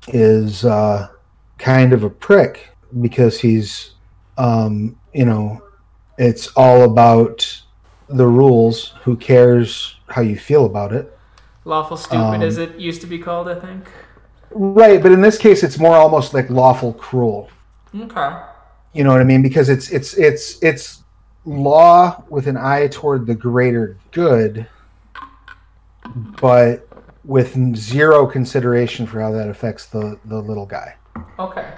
[0.07, 1.07] is uh,
[1.59, 3.91] kind of a prick because he's,
[4.37, 5.61] um, you know,
[6.17, 7.61] it's all about
[8.09, 8.93] the rules.
[9.03, 11.17] Who cares how you feel about it?
[11.63, 13.87] Lawful stupid, um, as it used to be called, I think.
[14.49, 17.49] Right, but in this case, it's more almost like lawful cruel.
[17.95, 18.37] Okay.
[18.93, 19.41] You know what I mean?
[19.41, 21.03] Because it's it's it's it's
[21.45, 24.67] law with an eye toward the greater good,
[26.41, 26.87] but
[27.23, 30.95] with zero consideration for how that affects the the little guy.
[31.39, 31.73] Okay.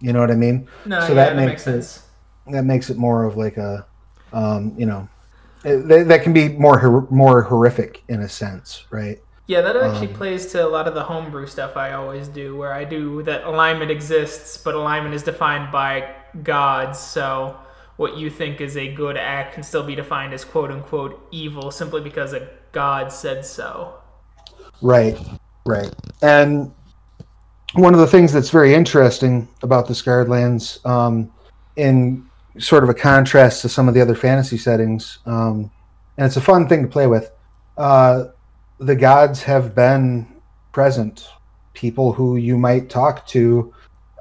[0.00, 0.68] You know what I mean?
[0.84, 2.02] No, so yeah, that, makes, makes sense.
[2.46, 3.86] It, that makes it more of like a
[4.32, 5.08] Um, you know,
[5.62, 9.18] that, that can be more more horrific in a sense, right?
[9.46, 12.56] Yeah, that actually Um, plays to a lot of the homebrew stuff I always do,
[12.56, 16.98] where I do that alignment exists, but alignment is defined by gods.
[16.98, 17.56] So
[17.96, 21.70] what you think is a good act can still be defined as quote unquote evil
[21.70, 23.94] simply because a god said so.
[24.80, 25.18] Right,
[25.66, 25.92] right.
[26.22, 26.72] And
[27.74, 31.32] one of the things that's very interesting about the Scarred Lands, um,
[31.76, 32.28] in
[32.58, 35.70] sort of a contrast to some of the other fantasy settings, um,
[36.16, 37.30] and it's a fun thing to play with.
[37.76, 38.26] Uh,
[38.78, 40.26] the gods have been
[40.72, 41.28] present.
[41.74, 43.72] People who you might talk to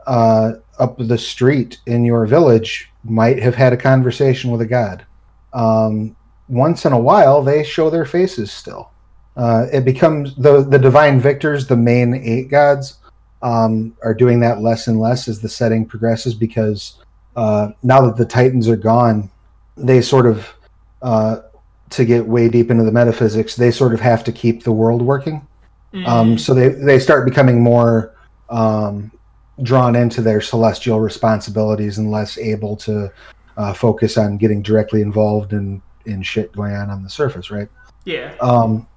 [0.05, 5.05] uh, up the street in your village might have had a conversation with a god.
[5.53, 6.15] Um,
[6.47, 8.91] once in a while, they show their faces still
[9.37, 12.97] uh, it becomes the the divine victors, the main eight gods,
[13.41, 16.97] um, are doing that less and less as the setting progresses because
[17.35, 19.29] uh, now that the titans are gone,
[19.75, 20.53] they sort of
[21.01, 21.37] uh,
[21.91, 25.01] to get way deep into the metaphysics, they sort of have to keep the world
[25.01, 25.45] working.
[26.05, 28.15] Um, so they they start becoming more
[28.49, 29.11] um,
[29.63, 33.11] drawn into their celestial responsibilities and less able to
[33.55, 37.69] uh, focus on getting directly involved in in shit going on on the surface, right?
[38.05, 38.35] yeah.
[38.39, 38.87] Um,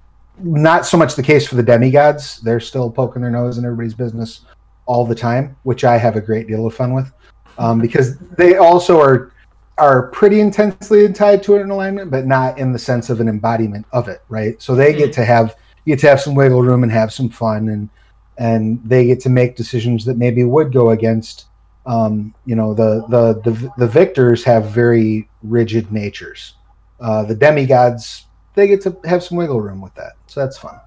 [0.43, 2.39] not so much the case for the demigods.
[2.41, 4.41] They're still poking their nose in everybody's business
[4.85, 7.11] all the time, which I have a great deal of fun with,
[7.57, 9.31] um, because they also are
[9.77, 13.85] are pretty intensely tied to an alignment, but not in the sense of an embodiment
[13.91, 14.61] of it, right?
[14.61, 17.69] So they get to have get to have some wiggle room and have some fun,
[17.69, 17.89] and
[18.37, 21.45] and they get to make decisions that maybe would go against.
[21.85, 26.55] Um, you know, the, the the the victors have very rigid natures.
[26.99, 30.13] Uh, the demigods they get to have some wiggle room with that.
[30.27, 30.79] So that's fun.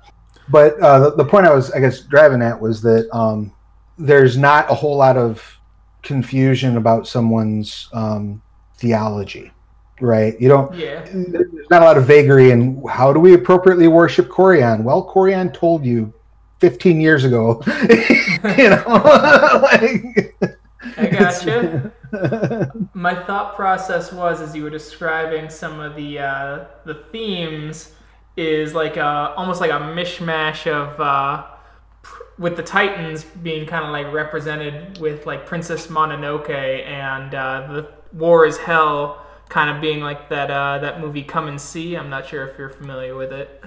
[0.48, 3.52] But uh, the, the point I was, I guess, driving at was that um,
[3.98, 5.42] there's not a whole lot of
[6.02, 8.42] confusion about someone's um,
[8.76, 9.50] theology,
[10.00, 10.38] right?
[10.40, 10.74] You don't.
[10.74, 11.02] Yeah.
[11.10, 14.84] There's not a lot of vagary in how do we appropriately worship Corean.
[14.84, 16.12] Well, Corean told you
[16.60, 17.62] 15 years ago.
[18.58, 18.84] you know,
[19.62, 20.36] like.
[20.96, 21.92] I gotcha.
[22.94, 27.92] My thought process was as you were describing some of the uh, the themes
[28.36, 31.46] is like a almost like a mishmash of uh,
[32.02, 37.72] pr- with the Titans being kind of like represented with like Princess Mononoke and uh,
[37.72, 41.96] the War is Hell kind of being like that uh, that movie Come and See.
[41.96, 43.62] I'm not sure if you're familiar with it.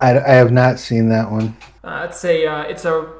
[0.00, 1.56] I, I have not seen that one.
[1.82, 3.12] Uh, it's a uh, it's a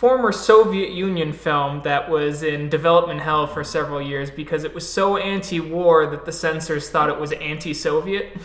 [0.00, 4.90] former Soviet Union film that was in development hell for several years because it was
[4.90, 8.32] so anti-war that the censors thought it was anti-Soviet.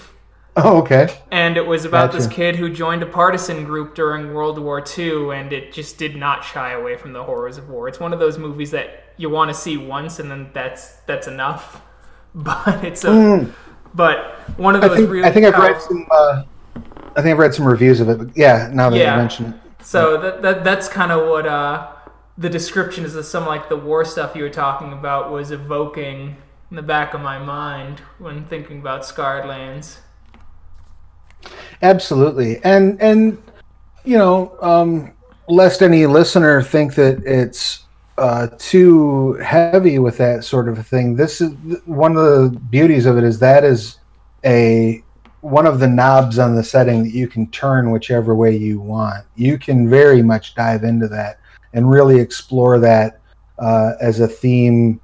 [0.57, 1.09] Oh, okay.
[1.31, 5.31] And it was about this kid who joined a partisan group during World War II,
[5.31, 7.89] and it just did not shy away from the horrors of war.
[7.89, 11.27] It's one of those movies that you want to see once, and then that's that's
[11.27, 11.81] enough.
[12.35, 13.51] But it's a Mm.
[13.93, 14.17] but
[14.55, 15.25] one of I those think, real.
[15.25, 16.07] I think I've read some.
[16.09, 16.43] Uh,
[17.17, 18.17] I think I've read some reviews of it.
[18.17, 19.11] But yeah, now that Yeah.
[19.11, 19.55] you mention it.
[19.85, 21.91] So that, that that's kind of what uh,
[22.39, 26.37] the description is of some like the war stuff you were talking about was evoking
[26.71, 29.99] in the back of my mind when thinking about Scarred Lands.
[31.83, 33.37] Absolutely, and and
[34.03, 35.13] you know, um,
[35.47, 37.83] lest any listener think that it's
[38.17, 41.15] uh, too heavy with that sort of thing.
[41.15, 41.51] This is
[41.85, 43.99] one of the beauties of it is that is
[44.43, 45.03] a
[45.45, 49.23] one of the knobs on the setting that you can turn whichever way you want.
[49.36, 51.39] You can very much dive into that
[51.73, 53.21] and really explore that
[53.60, 54.99] uh, as a theme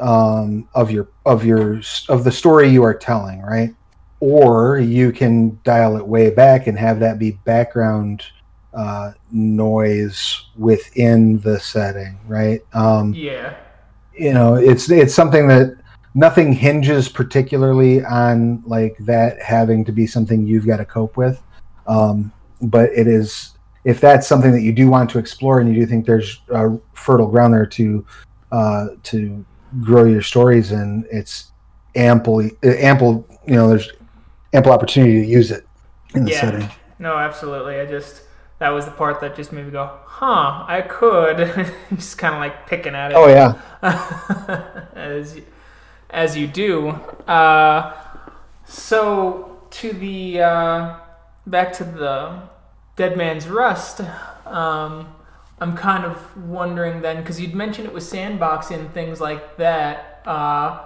[0.00, 3.70] um, of your of your of the story you are telling, right?
[4.18, 8.24] Or you can dial it way back and have that be background
[8.72, 12.62] uh, noise within the setting, right?
[12.72, 13.54] Um, Yeah,
[14.12, 15.76] you know, it's it's something that
[16.14, 21.42] nothing hinges particularly on like that having to be something you've got to cope with.
[21.86, 23.50] Um, but it is
[23.84, 26.70] if that's something that you do want to explore and you do think there's uh,
[26.94, 28.06] fertile ground there to
[28.52, 29.44] uh, to
[29.80, 31.50] grow your stories and it's
[31.96, 33.90] ample ample you know there's
[34.52, 35.66] ample opportunity to use it
[36.14, 36.40] in the Yeah.
[36.40, 36.70] setting.
[36.98, 37.80] no, absolutely.
[37.80, 38.22] I just
[38.60, 41.38] that was the part that just made me go, "Huh, I could."
[41.96, 43.14] just kind of like picking at it.
[43.16, 43.60] Oh yeah.
[44.94, 45.40] as
[46.14, 46.90] as you do.
[47.26, 47.92] Uh,
[48.64, 50.96] so to the uh,
[51.46, 52.42] back to the
[52.96, 54.00] Dead Man's Rust.
[54.46, 55.14] Um,
[55.60, 60.22] I'm kind of wondering then because you'd mentioned it was sandboxing and things like that.
[60.24, 60.80] Uh,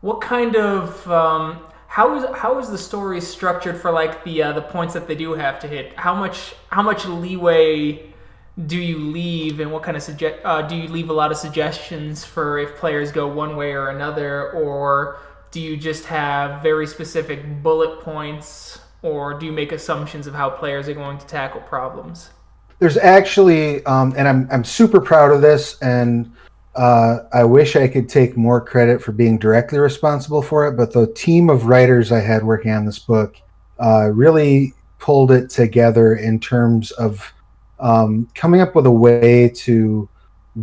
[0.00, 4.52] what kind of um, how is how is the story structured for like the uh,
[4.52, 5.92] the points that they do have to hit?
[5.94, 8.12] How much how much leeway
[8.66, 11.36] do you leave, and what kind of suggest uh, do you leave a lot of
[11.36, 16.86] suggestions for if players go one way or another, or do you just have very
[16.86, 21.60] specific bullet points, or do you make assumptions of how players are going to tackle
[21.60, 22.30] problems?
[22.80, 26.32] There's actually, um, and I'm I'm super proud of this, and
[26.74, 30.76] uh, I wish I could take more credit for being directly responsible for it.
[30.76, 33.36] But the team of writers I had working on this book
[33.78, 37.32] uh, really pulled it together in terms of
[37.80, 40.08] um, coming up with a way to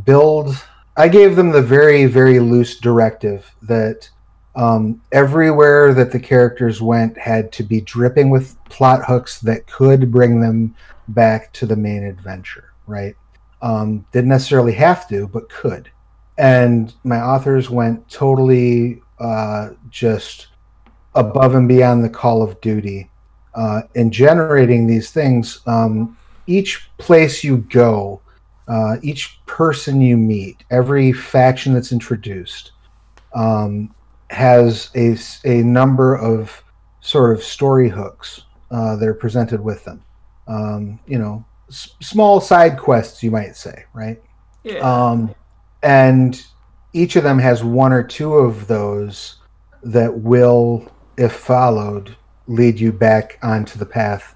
[0.03, 0.55] build.
[0.97, 4.09] I gave them the very very loose directive that
[4.55, 10.11] um, everywhere that the characters went had to be dripping with plot hooks that could
[10.11, 10.75] bring them
[11.09, 13.15] back to the main adventure, right?
[13.61, 15.89] Um, didn't necessarily have to, but could.
[16.37, 20.47] And my authors went totally uh, just
[21.15, 23.09] above and beyond the call of duty
[23.55, 25.61] uh, in generating these things.
[25.65, 28.21] Um, each place you go,
[28.67, 32.71] uh, each person you meet, every faction that's introduced,
[33.33, 33.93] um,
[34.29, 36.63] has a, a number of
[37.01, 40.03] sort of story hooks uh, that are presented with them.
[40.47, 44.21] Um, you know, s- small side quests, you might say, right?
[44.63, 44.79] Yeah.
[44.79, 45.35] Um,
[45.83, 46.43] and
[46.93, 49.37] each of them has one or two of those
[49.83, 52.15] that will, if followed,
[52.47, 54.34] lead you back onto the path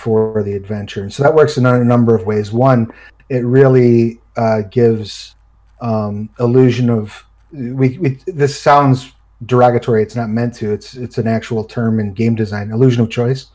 [0.00, 1.02] for the adventure.
[1.02, 2.52] And so that works in a number of ways.
[2.52, 2.90] One,
[3.28, 5.34] it really uh, gives
[5.80, 8.18] um, illusion of we, we.
[8.26, 9.12] This sounds
[9.44, 10.02] derogatory.
[10.02, 10.72] It's not meant to.
[10.72, 12.70] It's it's an actual term in game design.
[12.70, 13.50] Illusion of choice.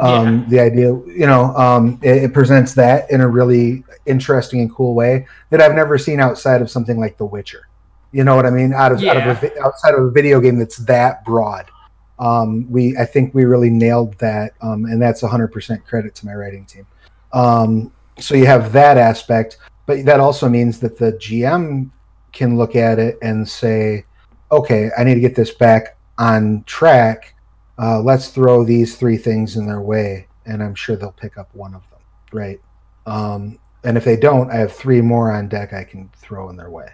[0.00, 0.48] Um, Yeah.
[0.48, 4.94] The idea, you know, um, it, it presents that in a really interesting and cool
[4.94, 7.68] way that I've never seen outside of something like The Witcher.
[8.10, 8.72] You know what I mean?
[8.72, 11.70] Out of, out of a, outside of a video game that's that broad.
[12.18, 16.34] Um, we I think we really nailed that, um, and that's 100% credit to my
[16.34, 16.86] writing team.
[17.32, 21.90] Um, so you have that aspect, but that also means that the GM
[22.32, 24.04] can look at it and say,
[24.52, 27.34] okay, I need to get this back on track.
[27.78, 31.52] Uh, let's throw these three things in their way, and I'm sure they'll pick up
[31.54, 32.00] one of them,
[32.32, 32.60] right?
[33.06, 36.56] Um, and if they don't, I have three more on deck I can throw in
[36.56, 36.88] their way.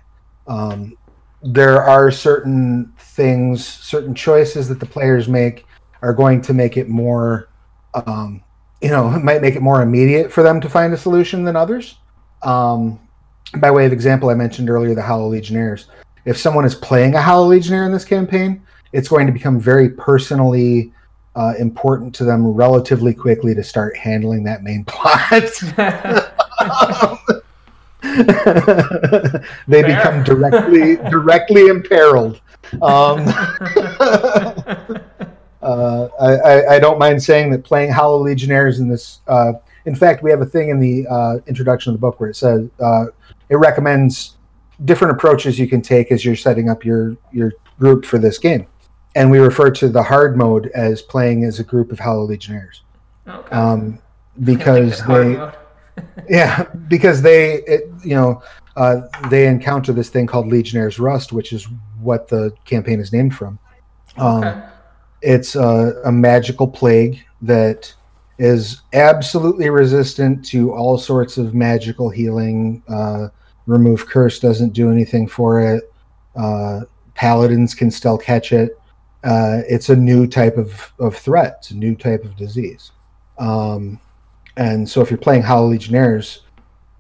[0.47, 0.97] Um,
[1.43, 5.67] there are certain things, certain choices that the players make
[6.03, 7.49] are going to make it more,
[7.95, 8.43] um,
[8.81, 11.97] you know, might make it more immediate for them to find a solution than others.
[12.43, 13.01] Um,
[13.59, 15.87] by way of example, I mentioned earlier the Hollow Legionnaires.
[16.25, 18.63] If someone is playing a Hollow Legionnaire in this campaign,
[18.93, 20.93] it's going to become very personally
[21.37, 25.43] uh, important to them relatively quickly to start handling that main plot.
[28.17, 29.97] they Fair.
[29.97, 32.41] become directly directly imperiled.
[32.75, 32.81] Um,
[35.63, 39.21] uh, I, I, I don't mind saying that playing Hollow Legionnaires in this.
[39.27, 39.53] Uh,
[39.87, 42.37] in fact, we have a thing in the uh, introduction of the book where it
[42.37, 43.07] says uh,
[43.49, 44.37] it recommends
[44.85, 48.67] different approaches you can take as you're setting up your your group for this game,
[49.15, 52.83] and we refer to the hard mode as playing as a group of Hollow Legionnaires
[53.27, 53.51] okay.
[53.51, 53.99] um,
[54.43, 55.55] because they mode.
[56.29, 58.43] Yeah because they it, you know
[58.77, 61.67] uh, they encounter this thing called legionnaires rust which is
[62.01, 63.59] what the campaign is named from.
[64.17, 64.63] Um, Okay.
[65.23, 67.95] it's a, a magical plague that
[68.39, 72.83] is absolutely resistant to all sorts of magical healing.
[72.89, 73.29] Uh,
[73.67, 75.93] remove curse doesn't do anything for it.
[76.35, 76.81] Uh,
[77.15, 78.79] paladins can still catch it.
[79.25, 81.57] Uh, it's a new type of, of threat.
[81.59, 82.93] It's a new type of disease.
[83.39, 84.01] Um,
[84.57, 86.43] and so if you're playing Hollow Legionnaires,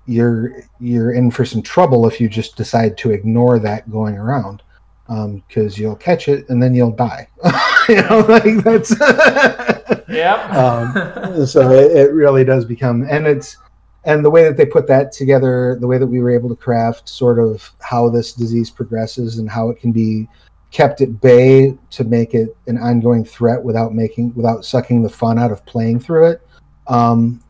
[0.07, 4.63] you're you're in for some trouble if you just decide to ignore that going around,
[5.09, 7.29] because you'll catch it and then you'll die.
[7.89, 8.95] you know, like that's.
[10.11, 10.53] Yep.
[10.55, 13.57] um, so it, it really does become, and it's
[14.05, 16.57] and the way that they put that together, the way that we were able to
[16.57, 20.29] craft sort of how this disease progresses and how it can be
[20.71, 25.39] kept at bay to make it an ongoing threat without making without sucking the fun
[25.39, 26.43] out of playing through it.
[26.91, 27.41] Um,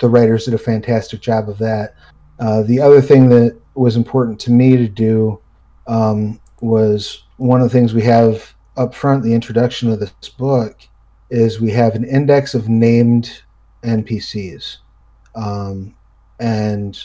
[0.00, 1.96] the writers did a fantastic job of that.
[2.38, 5.40] Uh, the other thing that was important to me to do
[5.86, 10.78] um, was one of the things we have up front, the introduction of this book,
[11.30, 13.42] is we have an index of named
[13.82, 14.78] NPCs.
[15.34, 15.94] Um,
[16.40, 17.02] and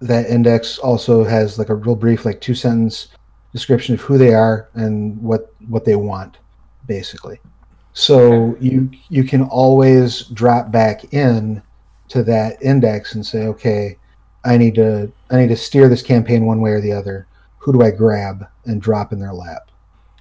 [0.00, 3.08] that index also has like a real brief, like two sentence
[3.52, 6.38] description of who they are and what what they want,
[6.86, 7.40] basically.
[7.92, 11.62] So you you can always drop back in
[12.08, 13.96] to that index and say, okay,
[14.44, 17.26] I need to I need to steer this campaign one way or the other.
[17.58, 19.70] Who do I grab and drop in their lap?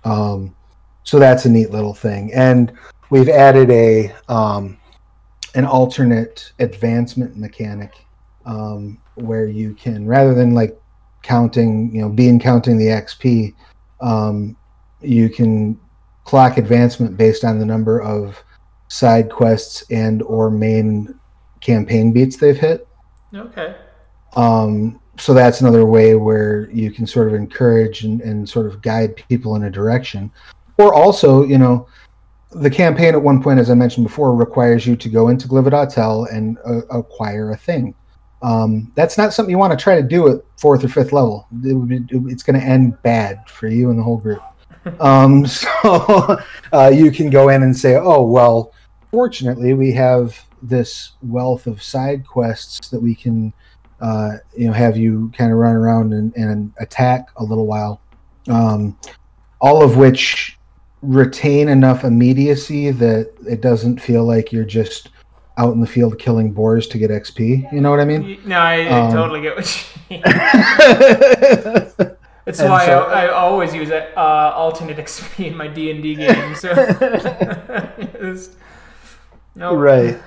[0.03, 0.55] Um,
[1.03, 2.71] so that's a neat little thing, and
[3.09, 4.77] we've added a um,
[5.55, 7.93] an alternate advancement mechanic
[8.45, 10.79] um, where you can rather than like
[11.21, 13.53] counting, you know, being counting the XP,
[14.01, 14.55] um,
[15.01, 15.79] you can
[16.29, 18.43] clock advancement based on the number of
[18.87, 21.19] side quests and or main
[21.59, 22.87] campaign beats they've hit.
[23.33, 23.75] Okay.
[24.35, 28.79] Um, so that's another way where you can sort of encourage and, and sort of
[28.83, 30.31] guide people in a direction.
[30.77, 31.87] Or also, you know,
[32.51, 36.31] the campaign at one point, as I mentioned before, requires you to go into Glivid-Itar
[36.31, 37.95] and uh, acquire a thing.
[38.43, 41.47] Um, that's not something you want to try to do at fourth or fifth level.
[41.63, 44.43] It be, it's going to end bad for you and the whole group.
[44.99, 46.39] Um, so
[46.73, 48.73] uh, you can go in and say, "Oh well,
[49.11, 53.53] fortunately, we have this wealth of side quests that we can,
[54.01, 58.01] uh, you know, have you kind of run around and, and attack a little while."
[58.47, 58.97] Um,
[59.61, 60.57] all of which
[61.01, 65.09] retain enough immediacy that it doesn't feel like you're just
[65.57, 67.71] out in the field killing boars to get XP.
[67.71, 68.39] You know what I mean?
[68.45, 72.15] No, I, I um, totally get what you mean.
[72.57, 76.15] That's why so, I, I, always use uh, alternate XP in my D and D
[76.25, 76.55] game.
[76.55, 76.73] So,
[79.55, 79.75] no.
[79.75, 80.19] right,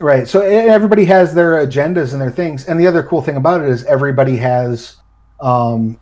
[0.00, 0.26] right.
[0.26, 3.68] So everybody has their agendas and their things, and the other cool thing about it
[3.68, 4.96] is everybody has
[5.38, 6.00] um,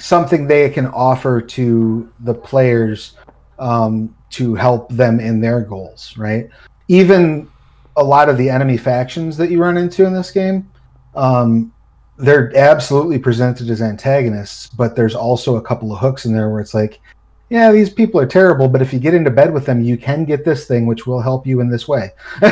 [0.00, 3.14] something they can offer to the players
[3.60, 6.48] um, to help them in their goals, right?
[6.88, 7.48] Even
[7.96, 10.68] a lot of the enemy factions that you run into in this game,
[11.14, 11.72] um,
[12.20, 16.60] they're absolutely presented as antagonists, but there's also a couple of hooks in there where
[16.60, 17.00] it's like,
[17.48, 20.24] yeah, these people are terrible, but if you get into bed with them, you can
[20.24, 22.10] get this thing, which will help you in this way.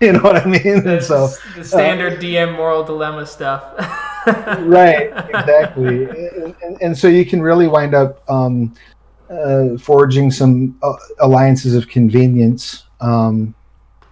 [0.00, 0.84] you know what I mean?
[0.84, 3.64] The, so the standard uh, DM moral dilemma stuff.
[4.60, 8.74] right, exactly, and, and, and, so you can really wind up um,
[9.30, 13.54] uh, forging some uh, alliances of convenience um,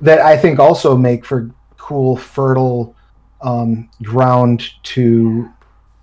[0.00, 2.94] that I think also make for cool, fertile
[3.43, 5.51] um, ground to,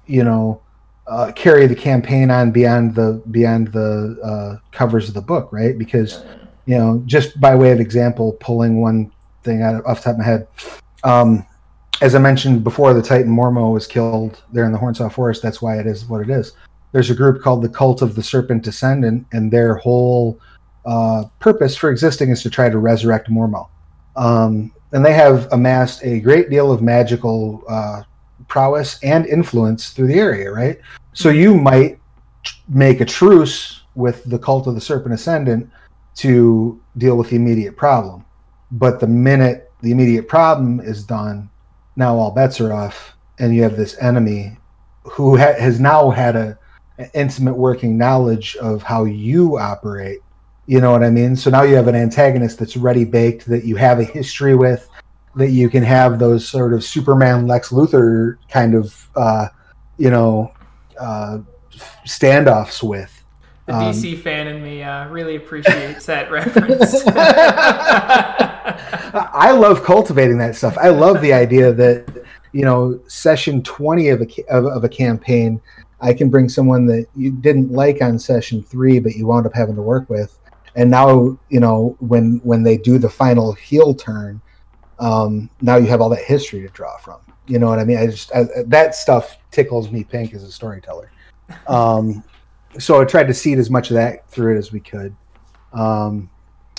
[0.06, 0.62] you know,
[1.08, 5.78] uh, carry the campaign on beyond the beyond the uh, covers of the book, right?
[5.78, 6.24] Because
[6.66, 9.12] you know, just by way of example, pulling one
[9.44, 10.48] thing out of, off the top of my head.
[11.04, 11.46] Um,
[12.02, 15.42] as I mentioned before, the Titan Mormo was killed there in the Hornsaw Forest.
[15.42, 16.54] That's why it is what it is.
[16.92, 20.40] There's a group called the Cult of the Serpent Descendant, and their whole
[20.86, 23.68] uh, purpose for existing is to try to resurrect Mormo.
[24.16, 28.04] Um, and they have amassed a great deal of magical uh,
[28.48, 30.80] prowess and influence through the area, right?
[31.14, 32.00] So you might
[32.68, 35.70] make a truce with the Cult of the Serpent Ascendant
[36.16, 38.26] to deal with the immediate problem.
[38.72, 41.50] But the minute the immediate problem is done,
[41.96, 44.58] now all bets are off, and you have this enemy
[45.04, 46.60] who ha- has now had a
[46.98, 50.20] an intimate working knowledge of how you operate.
[50.70, 51.36] You know what I mean?
[51.36, 54.88] So now you have an antagonist that's ready baked that you have a history with,
[55.36, 59.48] that you can have those sort of Superman Lex Luthor kind of, uh,
[59.98, 60.54] you know,
[61.00, 61.40] uh,
[62.06, 63.26] standoffs with.
[63.66, 67.02] The um, DC fan in me uh, really appreciates that reference.
[69.34, 70.78] I love cultivating that stuff.
[70.78, 75.62] I love the idea that you know session 20 of a of, of, a campaign
[76.02, 79.54] i can bring someone that you didn't like on session 3 but you wound up
[79.54, 80.39] having to work with
[80.76, 84.42] and now you know when when they do the final heel turn
[85.00, 87.20] um, now you have all that history to draw from.
[87.48, 87.98] You know what i mean?
[87.98, 91.12] I just I, that stuff tickles me pink as a storyteller.
[91.68, 92.24] Um,
[92.78, 95.16] so i tried to seed as much of that through it as we could.
[95.74, 96.30] Um,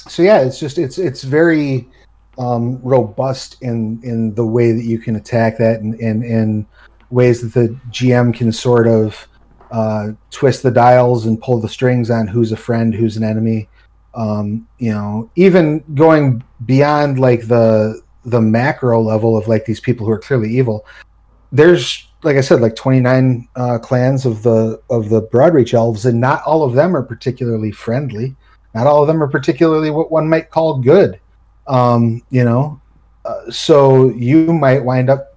[0.09, 1.89] so yeah it's just it's it's very
[2.39, 6.67] um, robust in in the way that you can attack that and in, in, in,
[7.11, 9.27] ways that the GM can sort of
[9.73, 13.69] uh, twist the dials and pull the strings on who's a friend, who's an enemy.
[14.15, 20.07] Um, you know, even going beyond like the the macro level of like these people
[20.07, 20.85] who are clearly evil.
[21.53, 26.21] There's like I said, like 29 uh, clans of the of the Broadreach elves, and
[26.21, 28.37] not all of them are particularly friendly.
[28.75, 31.19] Not all of them are particularly what one might call good.
[31.67, 32.81] Um, you know,
[33.25, 35.37] uh, so you might wind up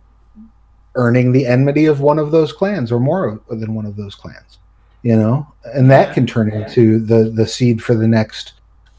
[0.95, 4.59] earning the enmity of one of those clans or more than one of those clans.
[5.01, 8.53] You know, and that can turn into the the seed for the next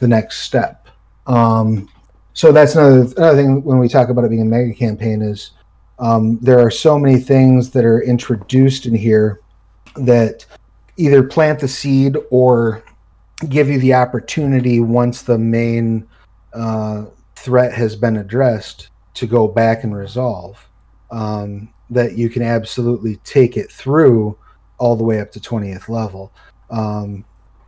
[0.05, 0.87] the next step.
[1.27, 1.89] Um,
[2.35, 5.53] so that's another another thing when we talk about it being a mega campaign is
[5.99, 9.41] um, there are so many things that are introduced in here
[9.97, 10.45] that
[10.99, 12.85] either plant the seed or
[13.49, 16.07] give you the opportunity once the main
[16.53, 20.69] uh, threat has been addressed to go back and resolve
[21.13, 24.37] um, that you can absolutely take it through
[24.77, 26.31] all the way up to 20th level
[26.69, 27.25] um,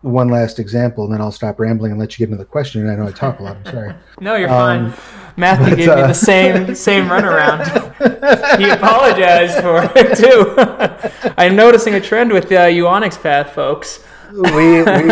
[0.07, 2.89] one last example and then i'll stop rambling and let you get into the question.
[2.89, 3.95] I know i talk a lot i'm sorry.
[4.21, 5.03] No you're um, fine
[5.37, 7.67] matthew but, gave uh, me the same same runaround.
[8.59, 11.33] He apologized for it too.
[11.37, 14.05] I'm noticing a trend with uh, Onyx path folks.
[14.33, 15.09] We, we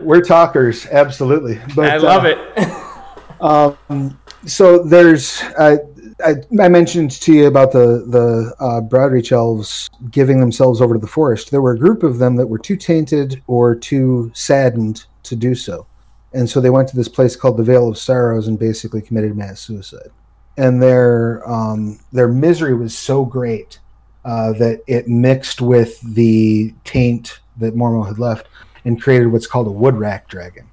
[0.00, 1.60] we're talkers, absolutely.
[1.74, 3.78] But I love uh, it.
[3.90, 5.78] um, so there's uh,
[6.24, 11.00] I, I, mentioned to you about the the uh, Broadreach elves giving themselves over to
[11.00, 11.50] the forest.
[11.50, 15.54] There were a group of them that were too tainted or too saddened to do
[15.54, 15.86] so,
[16.32, 19.36] and so they went to this place called the Vale of Sorrows and basically committed
[19.36, 20.10] mass suicide.
[20.56, 23.78] And their um, their misery was so great
[24.24, 28.48] uh, that it mixed with the taint that Mormo had left
[28.84, 30.68] and created what's called a woodwrack dragon,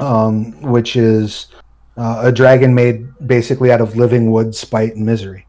[0.00, 1.48] um, which is
[1.96, 5.46] uh, a dragon made basically out of living wood, spite, and misery.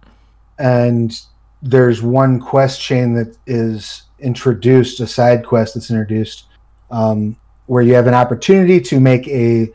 [0.60, 1.14] And
[1.62, 6.46] there's one quest chain that is introduced, a side quest that's introduced,
[6.90, 7.36] um,
[7.66, 9.72] where you have an opportunity to make a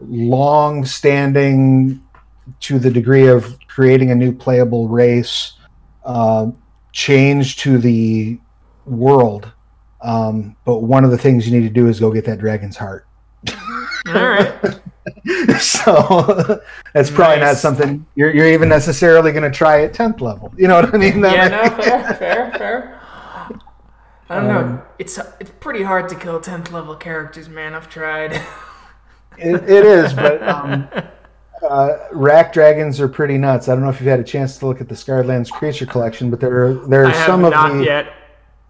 [0.00, 2.02] long standing,
[2.60, 5.52] to the degree of creating a new playable race,
[6.04, 6.50] uh,
[6.92, 8.38] change to the
[8.86, 9.50] world.
[10.02, 12.76] Um, but one of the things you need to do is go get that dragon's
[12.76, 13.06] heart.
[14.08, 14.80] All right.
[15.60, 17.54] so that's probably nice.
[17.54, 20.52] not something you're, you're even necessarily going to try at 10th level.
[20.56, 21.20] You know what I mean?
[21.20, 23.00] That yeah, no, fair, fair, fair.
[24.28, 24.82] I don't um, know.
[24.98, 27.74] It's it's pretty hard to kill 10th level characters, man.
[27.74, 28.32] I've tried.
[29.38, 30.88] it, it is, but um,
[31.68, 33.68] uh, wrack dragons are pretty nuts.
[33.68, 35.86] I don't know if you've had a chance to look at the Scarred Lands creature
[35.86, 38.14] collection, but there are there are I some of the yet.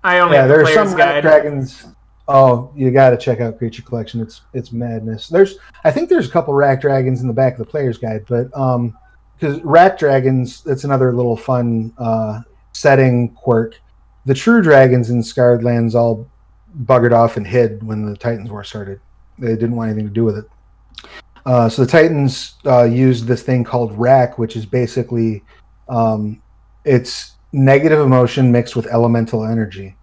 [0.03, 1.87] I only yeah, there are some wrack dragons
[2.26, 4.20] Oh, you got to check out Creature Collection.
[4.20, 5.28] It's it's madness.
[5.28, 8.24] There's I think there's a couple Wrack Dragons in the back of the player's guide,
[8.26, 8.96] but um,
[9.38, 12.40] because Wrack Dragons, that's another little fun uh,
[12.72, 13.80] setting quirk.
[14.24, 16.26] The true dragons in Scarred Lands all
[16.84, 19.00] buggered off and hid when the Titans War started.
[19.38, 20.44] They didn't want anything to do with it.
[21.44, 25.42] Uh, so the Titans uh, used this thing called Wrack, which is basically
[25.90, 26.40] um,
[26.84, 29.94] it's negative emotion mixed with elemental energy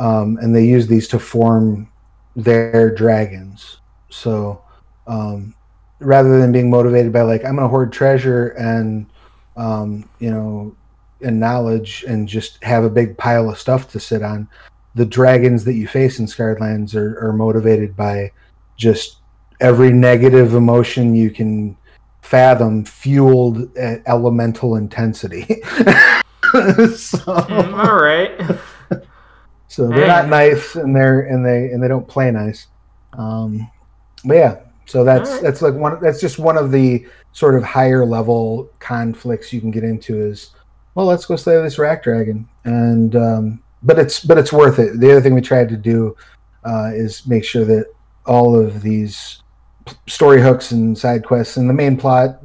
[0.00, 1.92] um, and they use these to form
[2.34, 3.78] their dragons.
[4.08, 4.64] So
[5.06, 5.54] um,
[6.00, 9.06] rather than being motivated by like I'm going to hoard treasure and
[9.56, 10.74] um, you know
[11.20, 14.48] and knowledge and just have a big pile of stuff to sit on,
[14.94, 18.32] the dragons that you face in Scarred Lands are, are motivated by
[18.78, 19.18] just
[19.60, 21.76] every negative emotion you can
[22.22, 25.42] fathom, fueled at elemental intensity.
[25.72, 28.58] so, mm, all right.
[29.70, 32.66] So they're not nice, and they're and they and they don't play nice.
[33.12, 33.70] Um,
[34.24, 35.42] but yeah, so that's right.
[35.42, 36.02] that's like one.
[36.02, 40.20] That's just one of the sort of higher level conflicts you can get into.
[40.20, 40.50] Is
[40.96, 44.98] well, let's go slay this wrack dragon, and um, but it's but it's worth it.
[44.98, 46.16] The other thing we tried to do
[46.64, 47.86] uh, is make sure that
[48.26, 49.40] all of these
[50.08, 52.42] story hooks and side quests and the main plot,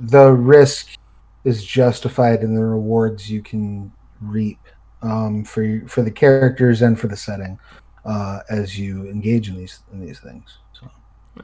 [0.00, 0.96] the risk
[1.44, 4.58] is justified in the rewards you can reap
[5.02, 7.58] um, for for the characters and for the setting
[8.04, 10.58] uh, as you engage in these in these things.
[10.72, 10.90] So.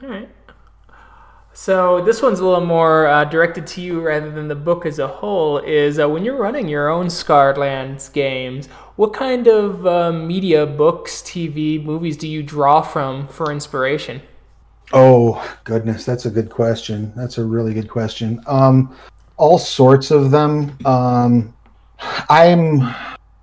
[0.01, 0.29] All right.
[1.55, 4.97] So this one's a little more uh, directed to you rather than the book as
[4.97, 5.59] a whole.
[5.59, 10.65] Is uh, when you're running your own Scarred Lands games, what kind of uh, media,
[10.65, 14.21] books, TV, movies do you draw from for inspiration?
[14.93, 17.13] Oh goodness, that's a good question.
[17.15, 18.41] That's a really good question.
[18.47, 18.95] Um,
[19.37, 20.75] all sorts of them.
[20.85, 21.53] Um,
[22.29, 22.81] I'm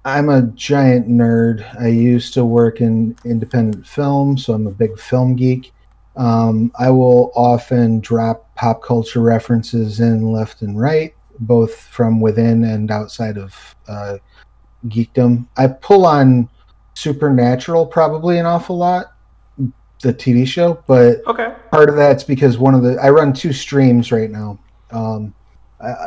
[0.05, 1.65] I'm a giant nerd.
[1.81, 5.73] I used to work in independent film, so I'm a big film geek.
[6.17, 12.65] Um, I will often drop pop culture references in left and right, both from within
[12.65, 14.19] and outside of uh,
[14.87, 15.47] geekdom.
[15.57, 16.49] I pull on
[16.95, 19.13] Supernatural probably an awful lot,
[20.03, 21.55] the TV show, but okay.
[21.71, 24.59] part of that's because one of the I run two streams right now.
[24.91, 25.35] Um,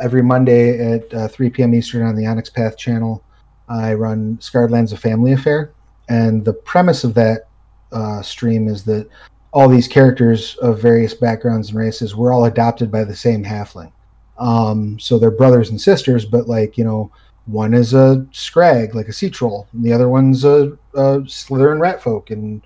[0.02, 1.74] every Monday at uh, 3 p.m.
[1.74, 3.23] Eastern on the Onyx Path channel.
[3.68, 5.72] I run Scarred Lands a Family Affair,
[6.08, 7.48] and the premise of that
[7.92, 9.08] uh, stream is that
[9.52, 13.92] all these characters of various backgrounds and races were all adopted by the same halfling.
[14.36, 17.10] Um, so they're brothers and sisters, but like you know,
[17.46, 21.80] one is a scrag, like a sea troll, and the other one's a, a Slitheren
[21.80, 22.62] rat folk, and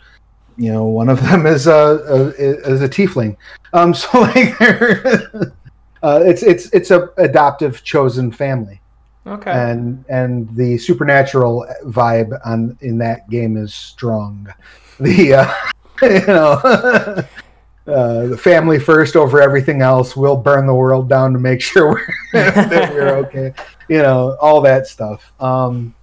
[0.56, 3.36] you know, one of them is a, a is a tiefling.
[3.72, 4.60] Um, so like,
[6.02, 8.80] uh, it's it's it's a adoptive chosen family.
[9.26, 9.50] Okay.
[9.50, 14.52] And and the supernatural vibe on in that game is strong.
[15.00, 15.54] The uh,
[16.02, 16.52] you know
[17.86, 20.16] uh, the family first over everything else.
[20.16, 22.00] We'll burn the world down to make sure
[22.32, 23.52] we're, that we're okay.
[23.88, 25.32] You know all that stuff.
[25.40, 25.94] Um,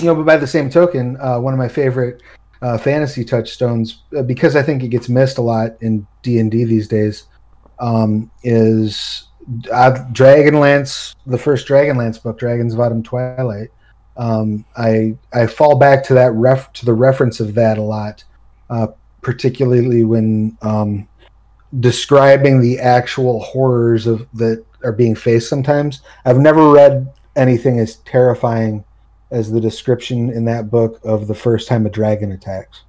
[0.00, 2.22] you know, but by the same token, uh, one of my favorite
[2.62, 6.50] uh, fantasy touchstones, uh, because I think it gets missed a lot in D and
[6.50, 7.24] D these days,
[7.78, 13.68] um, is Dragonlance, the first Dragonlance book, Dragons of Autumn Twilight.
[14.16, 18.24] Um, I I fall back to that ref to the reference of that a lot,
[18.68, 18.88] uh,
[19.22, 21.08] particularly when um,
[21.80, 25.48] describing the actual horrors of that are being faced.
[25.48, 28.84] Sometimes I've never read anything as terrifying
[29.30, 32.82] as the description in that book of the first time a dragon attacks.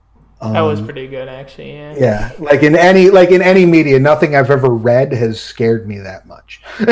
[0.43, 1.71] Um, that was pretty good, actually.
[1.71, 1.95] Yeah.
[1.97, 5.99] Yeah, like in any like in any media, nothing I've ever read has scared me
[5.99, 6.61] that much.
[6.81, 6.85] you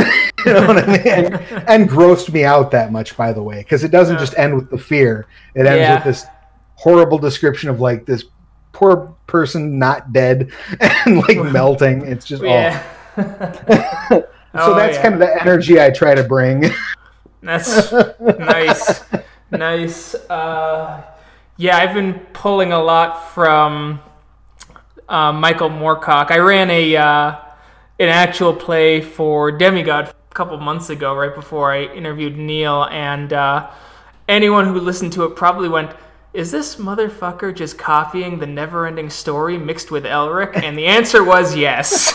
[0.45, 1.01] know what I mean?
[1.05, 1.35] And,
[1.67, 4.69] and, grossed me out that much, by the way, because it doesn't just end with
[4.69, 5.95] the fear; it ends yeah.
[5.95, 6.25] with this
[6.75, 8.23] horrible description of like this
[8.71, 10.49] poor person not dead
[10.79, 12.05] and like melting.
[12.05, 12.81] It's just yeah.
[13.17, 16.71] so oh, that's kind of the energy I try to bring.
[17.41, 17.91] That's
[18.21, 19.03] nice,
[19.51, 20.15] nice.
[20.15, 21.03] Uh,
[21.61, 24.01] yeah, I've been pulling a lot from
[25.07, 26.31] uh, Michael Moorcock.
[26.31, 27.35] I ran a uh,
[27.99, 33.31] an actual play for Demigod a couple months ago, right before I interviewed Neil, and
[33.31, 33.69] uh,
[34.27, 35.91] anyone who listened to it probably went,
[36.33, 41.55] "Is this motherfucker just copying the Neverending Story mixed with Elric?" And the answer was
[41.55, 42.11] yes.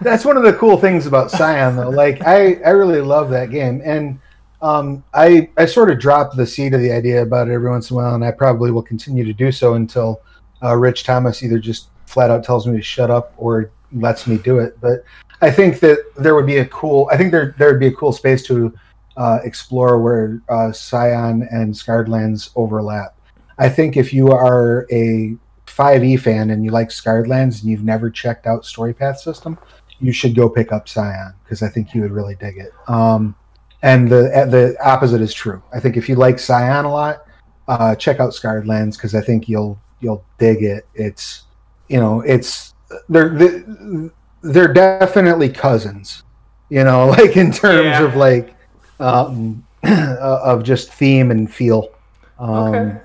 [0.00, 1.90] That's one of the cool things about Scion, though.
[1.90, 4.18] Like, I I really love that game, and
[4.62, 7.90] um, I I sort of dropped the seed of the idea about it every once
[7.90, 10.20] in a while, and I probably will continue to do so until
[10.62, 14.36] uh, Rich Thomas either just flat out tells me to shut up or lets me
[14.38, 14.78] do it.
[14.80, 15.04] But
[15.40, 17.08] I think that there would be a cool.
[17.10, 18.74] I think there there would be a cool space to
[19.16, 23.16] uh, explore where uh, Scion and Scarred Lands overlap.
[23.58, 25.36] I think if you are a
[25.66, 29.58] 5e fan and you like Scarred Lands and you've never checked out Story Path System,
[30.00, 32.72] you should go pick up Scion because I think you would really dig it.
[32.88, 33.34] Um,
[33.82, 35.62] and the the opposite is true.
[35.72, 37.24] I think if you like Scion a lot,
[37.68, 40.86] uh, check out Scarred Lands because I think you'll you'll dig it.
[40.94, 41.44] It's
[41.88, 42.74] you know it's
[43.08, 44.10] they're
[44.42, 46.22] they're definitely cousins.
[46.68, 48.02] You know, like in terms yeah.
[48.02, 48.54] of like
[48.98, 51.90] um, of just theme and feel.
[52.38, 53.00] Um, okay.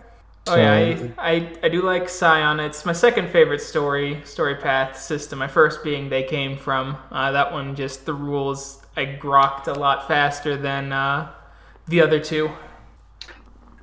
[0.48, 0.74] Oh so, yeah,
[1.18, 2.60] I, I, I do like Scion.
[2.60, 5.40] It's my second favorite story story path system.
[5.40, 6.98] My first being They Came From.
[7.12, 11.32] Uh, that one just the rules I grokked a lot faster than uh,
[11.88, 12.52] the other two.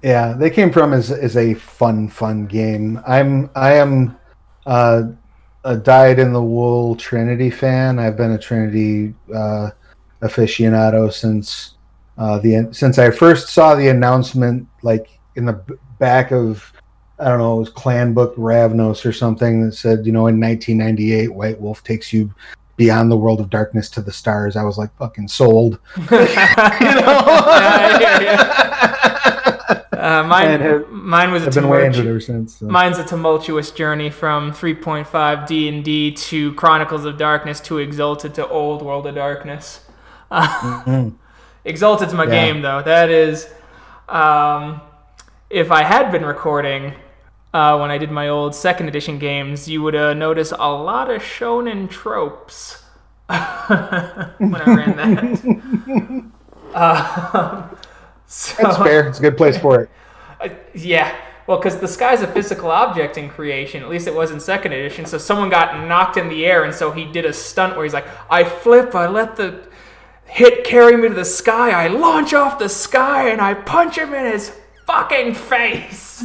[0.03, 3.01] Yeah, They Came From is is a fun fun game.
[3.07, 4.17] I'm I am
[4.67, 5.05] uh,
[5.65, 7.99] a dyed in the wool Trinity fan.
[7.99, 9.71] I've been a Trinity uh,
[10.23, 11.75] aficionado since
[12.19, 15.63] uh, the since I first saw the announcement like in the
[15.99, 16.73] back of
[17.19, 20.41] I don't know, it was Clan Book Ravnos or something that said, you know, in
[20.41, 22.35] 1998, White Wolf takes you
[22.83, 24.57] beyond the world of darkness to the stars.
[24.57, 25.79] I was like fucking sold.
[25.97, 26.19] you know?
[27.61, 29.83] yeah, yeah, yeah.
[29.93, 32.57] Uh, mine, have, mine was a been way into ever since.
[32.57, 32.67] So.
[32.67, 38.35] Mine's a tumultuous journey from 3.5 D and D to Chronicles of Darkness to Exalted
[38.35, 39.85] to Old World of Darkness.
[40.33, 41.11] mm-hmm.
[41.65, 42.31] Exalted's my yeah.
[42.31, 42.83] game though.
[42.83, 43.49] That is.
[44.09, 44.81] Um,
[45.51, 46.95] if I had been recording
[47.53, 51.11] uh, when I did my old second edition games, you would uh, notice a lot
[51.11, 52.83] of shonen tropes
[53.27, 56.25] when I ran that.
[56.75, 57.69] uh,
[58.27, 59.09] so, That's fair.
[59.09, 59.91] It's a good place for it.
[60.41, 61.15] Uh, yeah.
[61.47, 64.73] Well, because the sky's a physical object in creation, at least it was in second
[64.73, 65.05] edition.
[65.05, 67.93] So someone got knocked in the air, and so he did a stunt where he's
[67.93, 69.67] like, I flip, I let the
[70.25, 74.15] hit carry me to the sky, I launch off the sky, and I punch him
[74.15, 76.25] in his fucking face.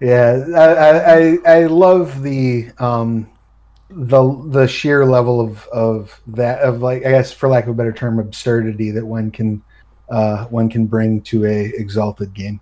[0.00, 3.30] Yeah, I, I I love the um
[3.90, 7.74] the the sheer level of of that of like I guess for lack of a
[7.74, 9.62] better term absurdity that one can
[10.10, 12.60] uh one can bring to a exalted game.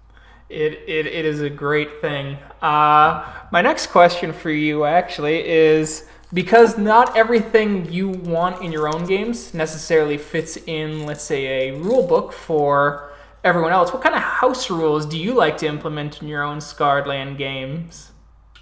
[0.51, 2.37] It, it, it is a great thing.
[2.63, 8.87] Uh, my next question for you actually is because not everything you want in your
[8.95, 13.14] own games necessarily fits in, let's say, a rule book for
[13.45, 13.93] everyone else.
[13.93, 17.39] What kind of house rules do you like to implement in your own Scarred Land
[17.39, 18.11] games?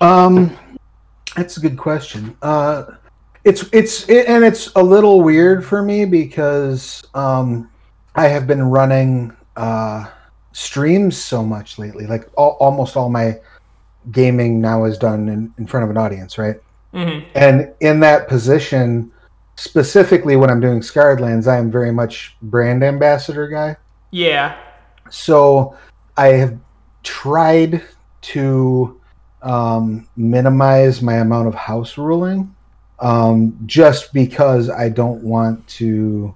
[0.01, 0.57] Um,
[1.37, 2.37] that's a good question.
[2.43, 2.85] Uh,
[3.45, 7.71] it's it's it, and it's a little weird for me because um,
[8.15, 10.09] I have been running uh,
[10.53, 12.07] streams so much lately.
[12.07, 13.39] Like all, almost all my
[14.11, 16.57] gaming now is done in, in front of an audience, right?
[16.93, 17.31] Mm-hmm.
[17.35, 19.13] And in that position,
[19.57, 23.77] specifically when I'm doing Scarred Lands, I am very much brand ambassador guy.
[24.11, 24.59] Yeah.
[25.13, 25.77] So
[26.17, 26.59] I have
[27.03, 27.83] tried
[28.23, 29.01] to
[29.43, 32.55] um, minimize my amount of house ruling
[33.01, 36.35] um, just because I don't want to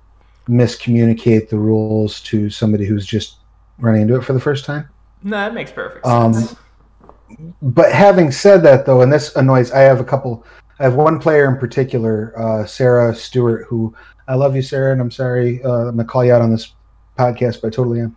[0.49, 3.37] miscommunicate the rules to somebody who's just
[3.79, 4.89] running into it for the first time.
[5.23, 6.53] No, that makes perfect um, sense.
[6.53, 10.45] Um, but having said that, though, and this annoys, I have a couple.
[10.79, 13.95] I have one player in particular, uh, Sarah Stewart, who
[14.29, 16.75] I love you, Sarah, and I'm sorry uh, I'm gonna call you out on this
[17.19, 18.17] podcast, but I totally am.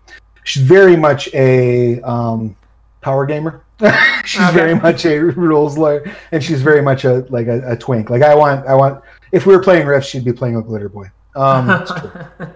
[0.50, 2.56] She's very much a um,
[3.02, 3.64] power gamer.
[4.26, 4.52] she's Okay.
[4.52, 8.10] very much a rules lawyer, and she's very much a like a, a twink.
[8.10, 9.02] Like I want, I want.
[9.32, 11.06] If we were playing Rift, she'd be playing a glitter boy.
[11.36, 11.86] Um,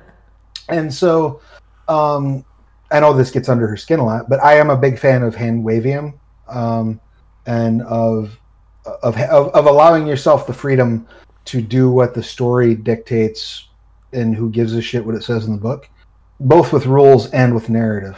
[0.69, 1.39] and so
[1.87, 2.43] um,
[2.91, 5.21] I know this gets under her skin a lot, but I am a big fan
[5.23, 6.13] of hand wavium
[6.49, 6.99] um,
[7.45, 8.37] and of,
[8.85, 11.07] of of of allowing yourself the freedom
[11.45, 13.67] to do what the story dictates
[14.13, 15.89] and who gives a shit what it says in the book,
[16.43, 18.17] both with rules and with narrative.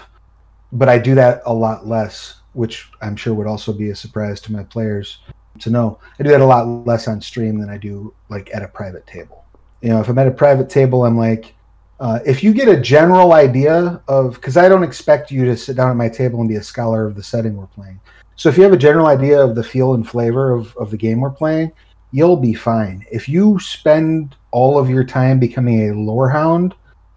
[0.72, 4.42] But I do that a lot less, which I'm sure would also be a surprise
[4.42, 5.20] to my players
[5.60, 6.00] to know.
[6.20, 9.06] I do that a lot less on stream than I do like at a private
[9.06, 9.46] table.
[9.82, 11.54] You know, if I'm at a private table, I'm like,
[12.00, 15.78] uh, if you get a general idea of, because I don't expect you to sit
[15.78, 18.00] down at my table and be a scholar of the setting we're playing.
[18.36, 20.98] So if you have a general idea of the feel and flavor of, of the
[20.98, 21.72] game we're playing,
[22.12, 23.06] you'll be fine.
[23.12, 26.74] If you spend all of your time becoming a lore hound,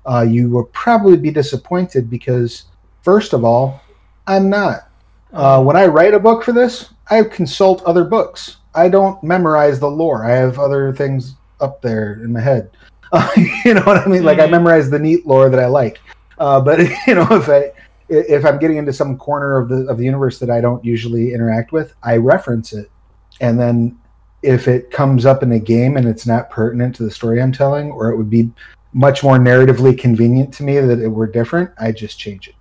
[0.08, 2.64] uh, you will probably be disappointed because,
[3.02, 3.80] first of all,
[4.26, 4.88] I'm not.
[5.32, 8.56] Uh, when I write a book for this, I consult other books.
[8.74, 10.24] I don't memorize the lore.
[10.24, 12.70] I have other things up there in my head.
[13.12, 13.28] Uh,
[13.64, 14.24] you know what I mean?
[14.24, 14.52] Like I Mhm.
[14.52, 16.00] memorize the neat lore that I like.
[16.38, 17.72] Uh, but you know, if I
[18.08, 21.34] if I'm getting into some corner of the of the universe that I don't usually
[21.34, 22.90] interact with, I reference it,
[23.40, 23.98] and then
[24.42, 27.52] if it comes up in a game and it's not pertinent to the story I'm
[27.52, 28.50] telling, or it would be
[28.98, 32.56] much more narratively convenient to me that it were different, I just change it.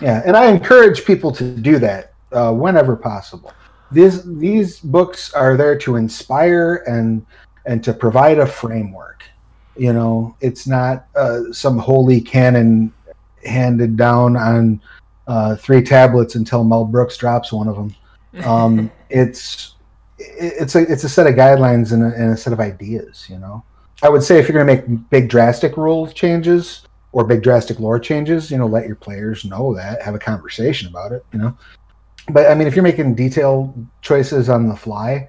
[0.00, 3.52] Yeah, and I encourage people to do that uh, whenever possible.
[3.92, 7.24] These these books are there to inspire and
[7.66, 9.24] and to provide a framework.
[9.76, 12.90] You know, it's not uh, some holy canon
[13.44, 14.80] handed down on
[15.26, 17.94] uh, three tablets until Mel Brooks drops one of them.
[18.46, 19.74] Um, it's
[20.18, 23.26] it's a it's a set of guidelines and a, and a set of ideas.
[23.28, 23.62] You know,
[24.02, 27.80] I would say if you're going to make big drastic rule changes or big drastic
[27.80, 31.24] lore changes, you know, let your players know that, have a conversation about it.
[31.32, 31.58] You know,
[32.30, 35.28] but I mean, if you're making detailed choices on the fly,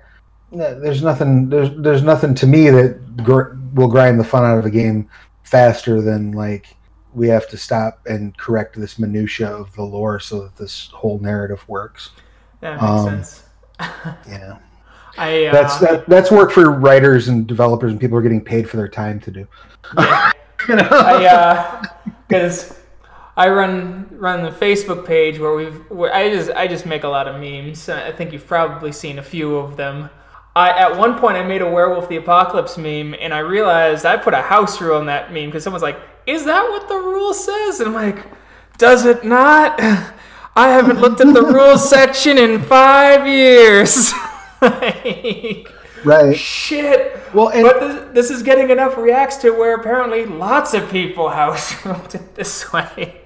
[0.51, 4.65] there's nothing there's there's nothing to me that gr- will grind the fun out of
[4.65, 5.09] a game
[5.43, 6.75] faster than like
[7.13, 11.19] we have to stop and correct this minutia of the lore so that this whole
[11.19, 12.11] narrative works.
[12.61, 13.43] that makes um, sense.
[14.27, 14.59] Yeah.
[15.19, 18.43] I uh, That's that, that's work for writers and developers and people who are getting
[18.43, 19.47] paid for their time to do.
[19.97, 20.31] yeah.
[20.67, 20.89] You know?
[20.91, 21.83] I uh,
[22.27, 22.77] because
[23.37, 27.07] I run run the Facebook page where we've where I just I just make a
[27.07, 27.87] lot of memes.
[27.87, 30.09] I think you've probably seen a few of them.
[30.57, 34.17] I at one point I made a werewolf the apocalypse meme and I realized I
[34.17, 37.33] put a house rule in that meme because someone's like, "Is that what the rule
[37.33, 38.25] says?" And I'm like,
[38.77, 39.79] "Does it not?"
[40.55, 44.11] I haven't looked at the rules section in five years.
[46.01, 46.35] Like, right.
[46.35, 47.19] Shit.
[47.33, 51.29] Well, and But this, this is getting enough reacts to where apparently lots of people
[51.29, 53.21] house ruled it this way.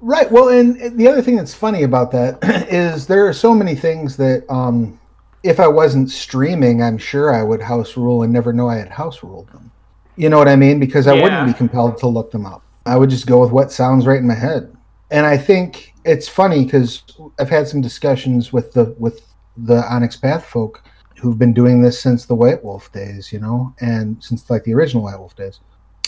[0.00, 0.30] Right.
[0.30, 2.38] Well, and the other thing that's funny about that
[2.72, 4.98] is there are so many things that, um,
[5.42, 8.88] if I wasn't streaming, I'm sure I would house rule and never know I had
[8.88, 9.70] house ruled them.
[10.16, 10.80] You know what I mean?
[10.80, 11.22] Because I Yeah.
[11.22, 12.62] wouldn't be compelled to look them up.
[12.86, 14.74] I would just go with what sounds right in my head.
[15.10, 17.02] And I think it's funny because
[17.38, 19.20] I've had some discussions with the with
[19.64, 20.82] the Onyx Path folk
[21.18, 24.74] who've been doing this since the White Wolf days, you know, and since like the
[24.74, 25.60] original White Wolf days.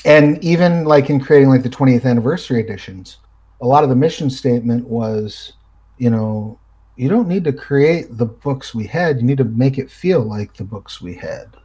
[0.04, 3.18] And even like in creating like the 20th anniversary editions,
[3.60, 5.54] a lot of the mission statement was,
[5.98, 6.58] you know,
[6.96, 9.16] you don't need to create the books we had.
[9.18, 11.56] You need to make it feel like the books we had,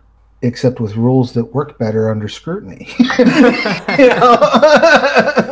[0.41, 2.89] except with rules that work better under scrutiny.
[3.19, 5.41] you know?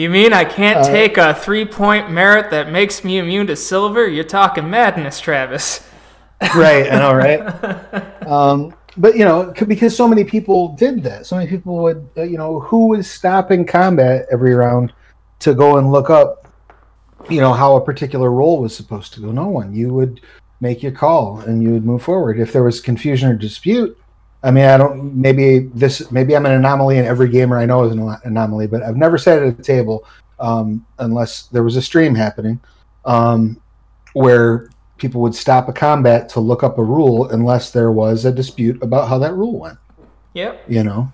[0.00, 3.56] You mean I can't Uh, take a three point merit that makes me immune to
[3.56, 4.08] silver?
[4.08, 5.86] You're talking madness, Travis.
[6.56, 8.06] right, I know, right?
[8.26, 12.22] Um, but you know, because so many people did that, so many people would, uh,
[12.22, 14.92] you know, who was stopping combat every round
[15.40, 16.46] to go and look up,
[17.28, 19.32] you know, how a particular role was supposed to go?
[19.32, 19.74] No one.
[19.74, 20.20] You would
[20.60, 22.38] make your call and you would move forward.
[22.38, 23.98] If there was confusion or dispute,
[24.42, 25.14] I mean, I don't.
[25.14, 26.10] Maybe this.
[26.10, 28.68] Maybe I'm an anomaly, and every gamer I know is an anomaly.
[28.68, 30.04] But I've never sat at a table
[30.38, 32.58] um, unless there was a stream happening
[33.04, 33.60] um,
[34.14, 38.32] where people would stop a combat to look up a rule unless there was a
[38.32, 39.78] dispute about how that rule went.
[40.34, 40.64] Yep.
[40.68, 41.12] You know,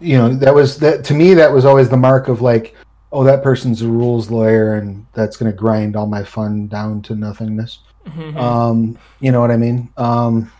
[0.00, 1.34] you know that was that to me.
[1.34, 2.74] That was always the mark of like,
[3.12, 7.02] oh, that person's a rules lawyer, and that's going to grind all my fun down
[7.02, 7.80] to nothingness.
[8.06, 8.36] Mhm.
[8.36, 9.90] Um, you know what I mean?
[9.96, 10.50] Um,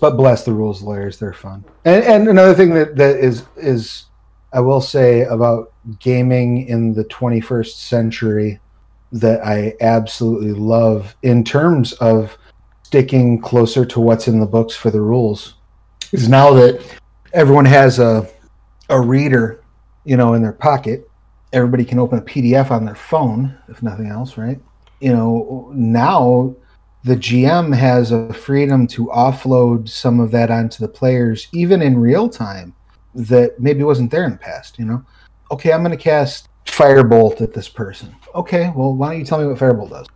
[0.00, 1.64] but bless the rules lawyers; they're fun.
[1.84, 4.06] And, and another thing that, that is is
[4.52, 8.60] I will say about gaming in the 21st century
[9.12, 12.36] that I absolutely love in terms of
[12.82, 15.54] sticking closer to what's in the books for the rules
[16.12, 16.82] is now that
[17.32, 18.28] everyone has a
[18.90, 19.62] a reader,
[20.04, 21.08] you know, in their pocket
[21.52, 24.60] everybody can open a PDF on their phone, if nothing else, right?
[25.00, 26.54] You know, now
[27.04, 31.98] the GM has a freedom to offload some of that onto the players, even in
[31.98, 32.74] real time,
[33.14, 34.78] that maybe wasn't there in the past.
[34.78, 35.04] You know,
[35.50, 38.14] okay, I'm going to cast Firebolt at this person.
[38.34, 40.06] Okay, well, why don't you tell me what Firebolt does?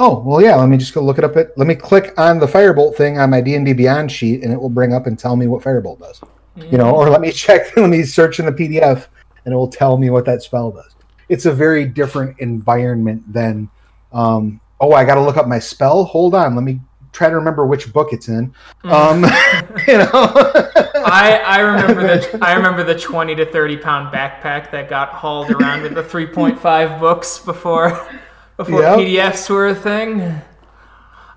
[0.00, 0.54] Oh, well, yeah.
[0.54, 1.36] Let me just go look it up.
[1.36, 4.42] At let me click on the Firebolt thing on my D and D Beyond sheet,
[4.42, 6.20] and it will bring up and tell me what Firebolt does.
[6.20, 6.70] Mm-hmm.
[6.70, 7.76] You know, or let me check.
[7.76, 9.06] Let me search in the PDF,
[9.44, 10.94] and it will tell me what that spell does.
[11.28, 13.68] It's a very different environment than,
[14.12, 16.04] um, oh, I got to look up my spell.
[16.04, 16.80] Hold on, let me
[17.12, 18.54] try to remember which book it's in.
[18.84, 18.90] Mm.
[18.90, 19.22] Um,
[19.88, 20.10] you know,
[21.04, 25.50] I I remember the I remember the twenty to thirty pound backpack that got hauled
[25.50, 27.90] around with the three point five books before
[28.56, 28.98] before yep.
[28.98, 30.40] PDFs were a thing.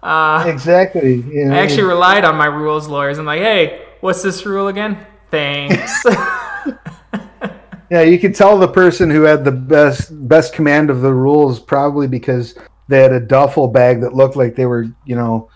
[0.04, 1.16] Uh, exactly.
[1.16, 3.20] You know, I actually relied on my rules lawyers.
[3.20, 5.06] I'm like, hey, what's this rule again?
[5.30, 6.04] Thanks.
[7.90, 11.60] yeah, you could tell the person who had the best best command of the rules
[11.60, 12.56] probably because
[12.92, 15.50] they had a duffel bag that looked like they were, you know,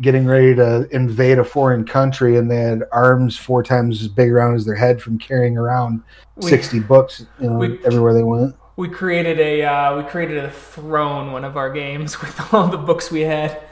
[0.00, 4.30] getting ready to invade a foreign country and they had arms four times as big
[4.30, 6.02] around as their head from carrying around
[6.36, 10.38] we, 60 books you know, we, everywhere they went we created a uh, we created
[10.38, 13.62] a throne one of our games with all the books we had.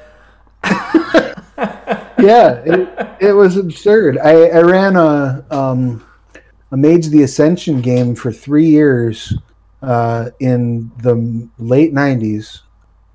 [2.18, 4.18] yeah, it, it was absurd.
[4.18, 6.06] I, I ran a um,
[6.70, 9.32] a Mage the Ascension game for three years
[9.80, 12.60] uh, in the late '90s.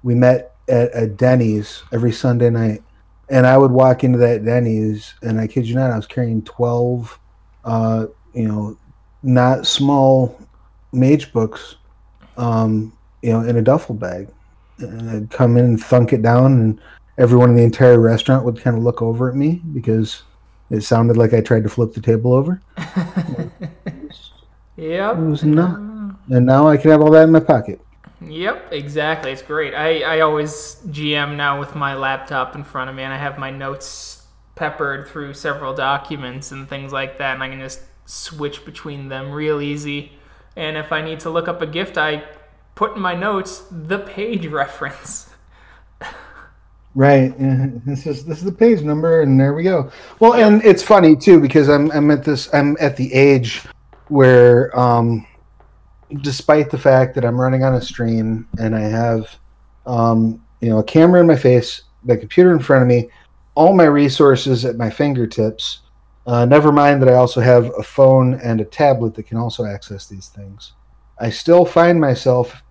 [0.04, 2.84] We met at a Denny's every Sunday night,
[3.30, 6.41] and I would walk into that Denny's, and I kid you not, I was carrying
[6.43, 7.20] twelve,
[7.64, 8.78] uh, you know,
[9.24, 10.38] not small
[10.91, 11.76] mage books
[12.38, 14.30] um, you know, in a duffel bag.
[14.80, 16.82] And I'd come in and thunk it down, and
[17.18, 20.24] everyone in the entire restaurant would kind of look over at me because
[20.70, 22.62] it sounded like I tried to flip the table over.
[24.78, 25.18] yep.
[25.18, 25.78] It was not.
[26.30, 27.80] And now I can have all that in my pocket.
[28.30, 29.32] Yep, exactly.
[29.32, 29.74] It's great.
[29.74, 33.38] I, I always GM now with my laptop in front of me, and I have
[33.38, 38.66] my notes peppered through several documents and things like that, and I can just switch
[38.66, 40.14] between them real easy.
[40.56, 42.24] And if I need to look up a gift, I
[42.76, 45.30] put in my notes the page reference.
[46.96, 47.34] right.
[47.86, 49.92] This is this is the page number, and there we go.
[50.20, 53.64] Well, and it's funny too because I'm I'm at this I'm at the age
[54.08, 55.26] where, um,
[56.22, 59.38] despite the fact that I'm running on a stream and I have,
[59.86, 63.09] um, you know, a camera in my face, the computer in front of me,
[63.55, 65.80] all my resources at my fingertips
[66.26, 69.66] uh, never mind that I also have a phone and a tablet that can also
[69.66, 70.74] access these things.
[71.20, 72.64] I still find myself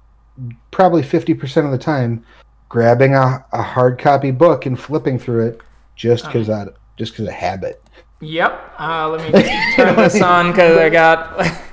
[0.71, 2.25] probably 50% of the time
[2.69, 5.61] grabbing a, a hard copy book and flipping through it
[5.95, 6.67] just because I
[6.97, 7.83] just because of habit.
[8.21, 8.75] Yep.
[8.79, 9.43] Uh, let me
[9.77, 11.69] turn this on because I got.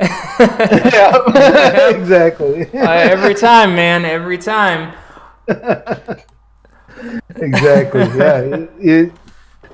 [0.00, 2.62] Yeah, exactly.
[2.72, 4.04] uh, every time, man.
[4.04, 4.94] Every time.
[7.36, 8.00] exactly.
[8.16, 8.38] Yeah.
[8.40, 9.12] It, it,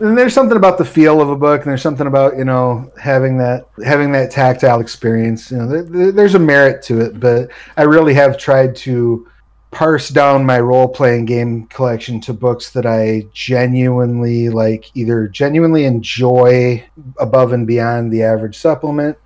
[0.01, 2.91] and there's something about the feel of a book and there's something about you know
[3.01, 7.51] having that having that tactile experience you know there, there's a merit to it but
[7.77, 9.27] i really have tried to
[9.71, 16.83] parse down my role-playing game collection to books that i genuinely like either genuinely enjoy
[17.19, 19.17] above and beyond the average supplement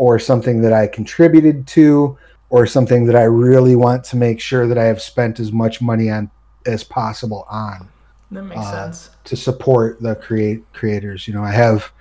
[0.00, 2.16] or something that i contributed to
[2.48, 5.80] or something that i really want to make sure that i have spent as much
[5.80, 6.30] money on
[6.66, 7.88] as possible on
[8.30, 9.10] that makes uh, sense.
[9.24, 11.92] To support the create creators, you know, I have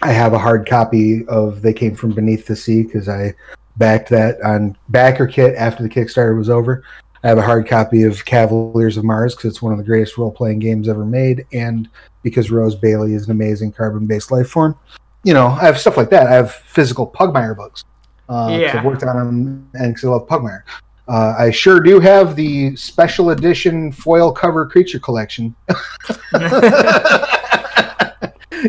[0.00, 3.34] I have a hard copy of They Came from Beneath the Sea because I
[3.76, 6.84] backed that on BackerKit after the Kickstarter was over.
[7.24, 10.18] I have a hard copy of Cavaliers of Mars because it's one of the greatest
[10.18, 11.88] role playing games ever made, and
[12.22, 14.76] because Rose Bailey is an amazing carbon based life form.
[15.24, 16.26] You know, I have stuff like that.
[16.26, 17.84] I have physical Pugmire books.
[18.28, 18.78] Uh, yeah.
[18.78, 20.62] I've worked on them and because I love Pugmire.
[21.08, 25.54] Uh, I sure do have the special edition foil cover creature collection.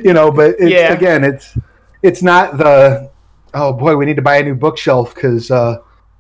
[0.03, 0.93] you know, but it's, yeah.
[0.93, 1.57] again, it's
[2.01, 3.11] it's not the
[3.53, 5.47] oh boy, we need to buy a new bookshelf because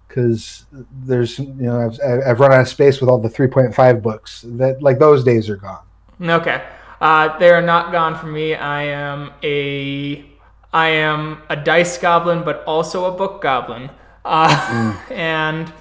[0.07, 4.01] because uh, there's you know I've, I've run out of space with all the 3.5
[4.01, 5.83] books that like those days are gone.
[6.21, 6.63] Okay,
[7.03, 8.55] uh, they are not gone for me.
[8.55, 10.25] I am a
[10.71, 13.91] I am a dice goblin, but also a book goblin,
[14.23, 15.11] uh, mm.
[15.15, 15.71] and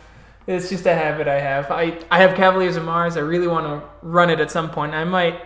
[0.48, 1.70] it's just a habit I have.
[1.70, 3.16] I, I have Cavaliers of Mars.
[3.16, 4.94] I really want to run it at some point.
[4.94, 5.40] I might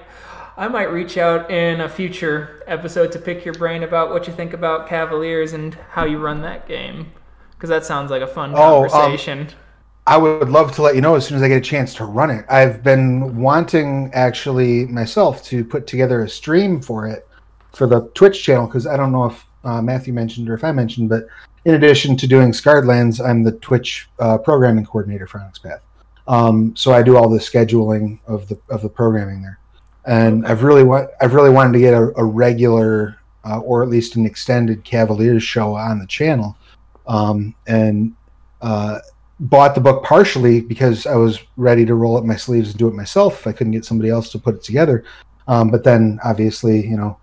[0.56, 4.32] I might reach out in a future episode to pick your brain about what you
[4.32, 7.12] think about Cavaliers and how you run that game
[7.52, 9.40] because that sounds like a fun oh, conversation.
[9.40, 9.48] Um,
[10.06, 12.04] I would love to let you know as soon as I get a chance to
[12.04, 12.44] run it.
[12.48, 17.26] I've been wanting actually myself to put together a stream for it
[17.72, 20.70] for the Twitch channel because I don't know if uh, Matthew mentioned or if I
[20.70, 21.26] mentioned, but
[21.64, 25.82] in addition to doing Scarred Lands, I'm the Twitch uh, programming coordinator for Onyx Path.
[26.28, 29.58] Um, so I do all the scheduling of the of the programming there,
[30.06, 33.88] and I've really wa- I've really wanted to get a, a regular uh, or at
[33.88, 36.56] least an extended Cavaliers show on the channel,
[37.06, 38.14] um, and
[38.60, 38.98] uh,
[39.38, 42.88] bought the book partially because I was ready to roll up my sleeves and do
[42.88, 45.04] it myself if I couldn't get somebody else to put it together.
[45.48, 47.18] Um, but then obviously, you know,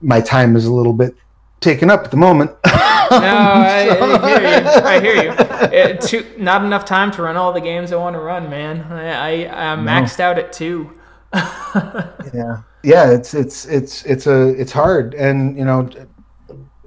[0.00, 1.14] my time is a little bit
[1.60, 2.50] taken up at the moment.
[2.66, 3.88] no, I,
[4.22, 4.68] I, hear you.
[4.68, 5.34] I hear you.
[5.72, 8.80] It, too, not enough time to run all the games I want to run, man.
[8.92, 10.26] I, I am maxed no.
[10.26, 10.90] out at two.
[11.34, 13.10] yeah, yeah.
[13.10, 15.88] It's it's it's it's a it's hard, and you know,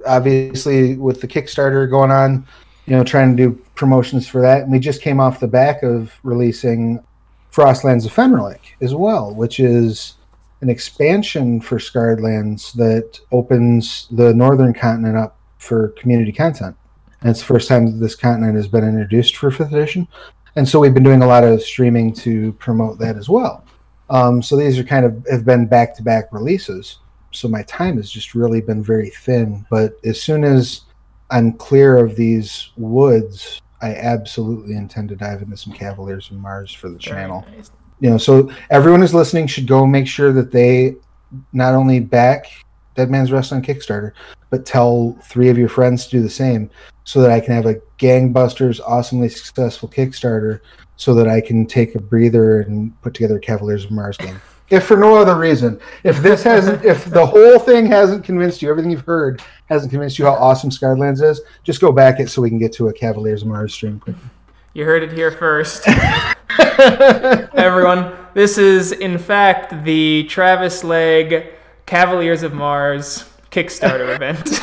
[0.06, 2.46] obviously with the Kickstarter going on,
[2.86, 5.82] you know, trying to do promotions for that, and we just came off the back
[5.82, 7.02] of releasing
[7.52, 10.14] Frostlands Fenrilik as well, which is
[10.60, 16.76] an expansion for Scarred Lands that opens the northern continent up for community content.
[17.20, 20.08] And it's the first time that this continent has been introduced for fifth edition.
[20.56, 23.64] And so we've been doing a lot of streaming to promote that as well.
[24.10, 26.98] Um, so these are kind of have been back to back releases.
[27.30, 29.66] So my time has just really been very thin.
[29.70, 30.82] But as soon as
[31.30, 36.72] I'm clear of these woods, I absolutely intend to dive into some Cavaliers of Mars
[36.72, 37.46] for the very channel.
[37.56, 37.70] Nice
[38.00, 40.96] you know, so everyone who's listening should go make sure that they
[41.52, 42.46] not only back
[42.94, 44.12] Dead Man's Rust on Kickstarter,
[44.50, 46.70] but tell three of your friends to do the same
[47.04, 50.60] so that I can have a gangbusters, awesomely successful Kickstarter
[50.96, 54.40] so that I can take a breather and put together a Cavaliers of Mars game.
[54.70, 58.70] If for no other reason, if this hasn't, if the whole thing hasn't convinced you,
[58.70, 62.30] everything you've heard hasn't convinced you how awesome Scarred Lands is, just go back it
[62.30, 64.22] so we can get to a Cavaliers of Mars stream quickly.
[64.72, 65.86] You heard it here first.
[67.54, 71.46] Everyone, this is in fact the Travis Legge
[71.86, 74.60] Cavaliers of Mars Kickstarter event.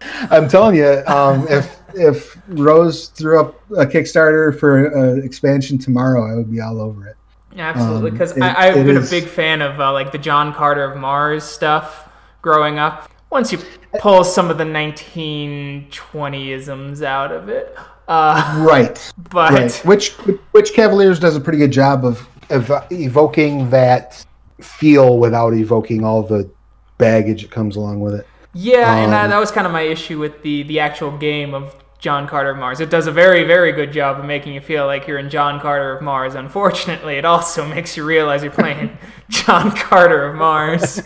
[0.30, 6.30] I'm telling you, um, if if Rose threw up a Kickstarter for an expansion tomorrow,
[6.30, 7.16] I would be all over it.
[7.56, 9.06] Absolutely, because um, I've been is...
[9.08, 12.10] a big fan of uh, like the John Carter of Mars stuff
[12.42, 13.10] growing up.
[13.30, 13.58] Once you
[13.98, 17.74] pull some of the 1920isms out of it,
[18.08, 19.12] uh, right.
[19.30, 19.72] But right.
[19.84, 20.12] which
[20.52, 24.24] which Cavaliers does a pretty good job of, of evoking that
[24.60, 26.50] feel without evoking all the
[26.98, 28.26] baggage that comes along with it.
[28.52, 31.54] Yeah, um, and that, that was kind of my issue with the the actual game
[31.54, 31.74] of
[32.04, 32.80] John Carter of Mars.
[32.80, 35.58] It does a very, very good job of making you feel like you're in John
[35.58, 36.34] Carter of Mars.
[36.34, 38.98] Unfortunately, it also makes you realize you're playing
[39.30, 41.00] John Carter of Mars.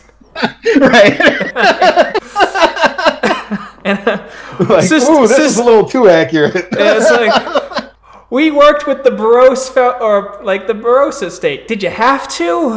[0.80, 1.20] right.
[3.84, 4.28] and uh,
[4.68, 6.66] like, sis- ooh, this sis- is a little too accurate.
[6.72, 7.92] it's like
[8.30, 11.68] we worked with the Baros fe- or like the Burroughs estate.
[11.68, 12.72] Did you have to?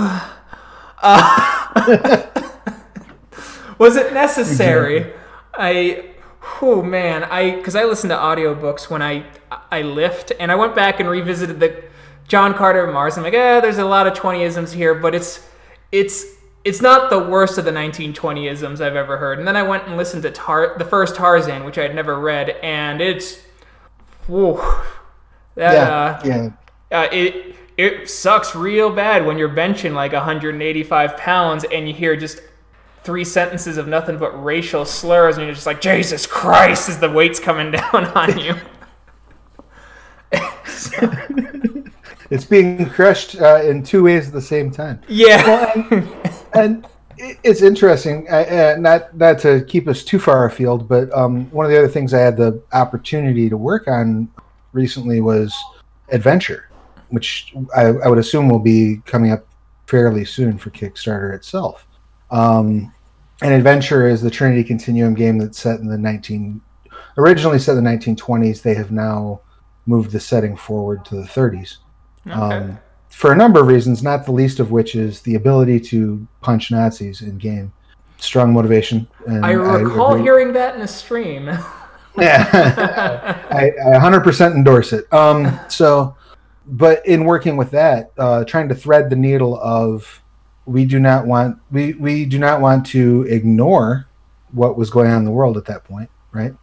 [1.02, 2.28] Uh,
[3.80, 5.12] was it necessary?
[5.56, 6.12] I
[6.62, 9.26] oh man, I because I listen to audiobooks when I
[9.72, 11.84] I lift, and I went back and revisited the
[12.28, 13.18] John Carter of Mars.
[13.18, 15.48] I'm like, eh, there's a lot of 20isms here, but it's
[15.92, 16.26] it's
[16.64, 19.40] it's not the worst of the 1920isms I've ever heard.
[19.40, 22.20] And then I went and listened to Tar- the first Tarzan, which I had never
[22.20, 23.40] read, and it's,
[24.28, 24.58] whoa,
[25.56, 26.50] that, yeah, uh, yeah.
[26.92, 32.16] Uh, it it sucks real bad when you're benching like 185 pounds and you hear
[32.16, 32.42] just
[33.04, 37.10] three sentences of nothing but racial slurs, and you're just like, Jesus Christ, as the
[37.10, 38.56] weight's coming down on you.
[42.30, 45.02] it's being crushed uh, in two ways at the same time.
[45.08, 46.10] Yeah, well, and,
[46.54, 46.88] and,
[47.44, 48.28] it's interesting.
[48.30, 51.88] Uh, not not to keep us too far afield, but um, one of the other
[51.88, 54.28] things I had the opportunity to work on
[54.74, 55.54] recently was
[56.10, 56.70] adventure,
[57.10, 59.46] which I, I would assume will be coming up
[59.86, 61.86] fairly soon for Kickstarter itself.
[62.32, 62.94] Um,
[63.42, 66.62] and adventure is the Trinity Continuum game that's set in the 19
[67.18, 68.62] originally set in the 1920s.
[68.62, 69.42] They have now
[69.86, 71.78] moved the setting forward to the 30s.
[72.28, 72.36] Okay.
[72.36, 76.26] Um, for a number of reasons, not the least of which is the ability to
[76.42, 77.74] punch Nazis in game.
[78.18, 79.08] Strong motivation.
[79.28, 81.48] I recall I hearing that in a stream.
[82.18, 85.12] yeah, I, I, 100% endorse it.
[85.12, 86.16] Um, so,
[86.68, 90.21] but in working with that, uh, trying to thread the needle of
[90.66, 94.08] we do not want we we do not want to ignore
[94.52, 96.54] what was going on in the world at that point, right?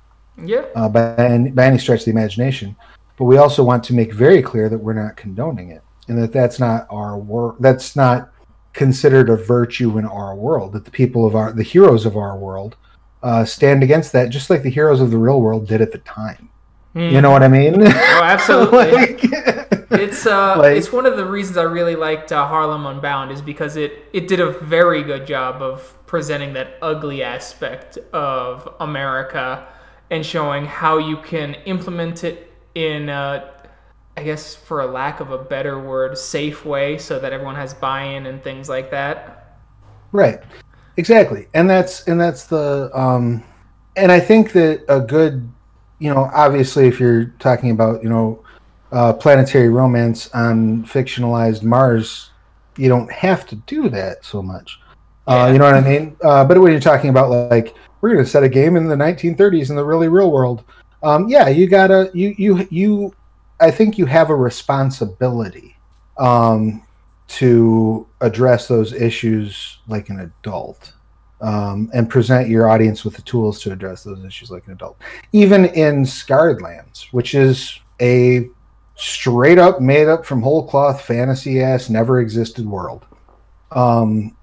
[0.41, 0.67] Yeah.
[0.75, 2.77] Uh, by, by any stretch of the imagination
[3.19, 6.33] but we also want to make very clear that we're not condoning it and that
[6.33, 8.31] that's not our work that's not
[8.73, 12.39] considered a virtue in our world that the people of our the heroes of our
[12.39, 12.77] world
[13.23, 15.99] uh, stand against that just like the heroes of the real world did at the
[15.99, 16.49] time
[16.95, 17.11] mm.
[17.11, 17.87] you know what i mean oh
[18.23, 19.21] absolutely like,
[19.91, 23.43] it's uh, Like- it's one of the reasons I really liked uh, Harlem Unbound is
[23.43, 29.67] because it it did a very good job of presenting that ugly aspect of America
[30.11, 33.47] and showing how you can implement it in, uh,
[34.17, 37.75] I guess, for a lack of a better word, safe way, so that everyone has
[37.75, 39.59] buy-in and things like that.
[40.13, 40.41] Right.
[40.97, 41.47] Exactly.
[41.55, 43.45] And that's and that's the um
[43.97, 45.53] and I think that a good
[46.01, 48.43] you know, obviously if you're talking about, you know,
[48.93, 52.31] uh planetary romance on fictionalized Mars,
[52.77, 54.81] you don't have to do that so much.
[55.27, 56.17] Uh you know what I mean?
[56.23, 58.95] Uh but when you're talking about like we're going to set a game in the
[58.95, 60.65] 1930s in the really real world.
[61.03, 63.15] Um yeah, you got to you you you
[63.61, 65.77] I think you have a responsibility
[66.19, 66.83] um
[67.29, 70.95] to address those issues like an adult
[71.41, 75.01] um, and present your audience with the tools to address those issues like an adult.
[75.33, 78.49] Even in Scarred Lands, which is a
[78.99, 83.07] straight up made up from whole cloth fantasy ass never existed world.
[83.71, 84.37] Um,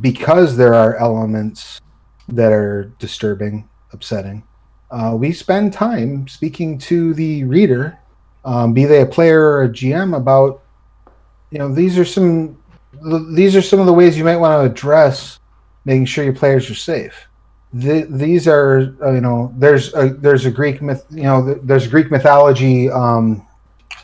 [0.00, 1.80] because there are elements
[2.28, 4.42] that are disturbing, upsetting,
[4.90, 7.98] uh, we spend time speaking to the reader,
[8.44, 10.62] um, be they a player or a GM, about
[11.50, 12.62] you know these are some
[13.34, 15.38] these are some of the ways you might want to address
[15.86, 17.28] making sure your players are safe.
[17.72, 21.86] The, these are uh, you know there's a there's a Greek myth you know there's
[21.86, 23.46] Greek mythology um,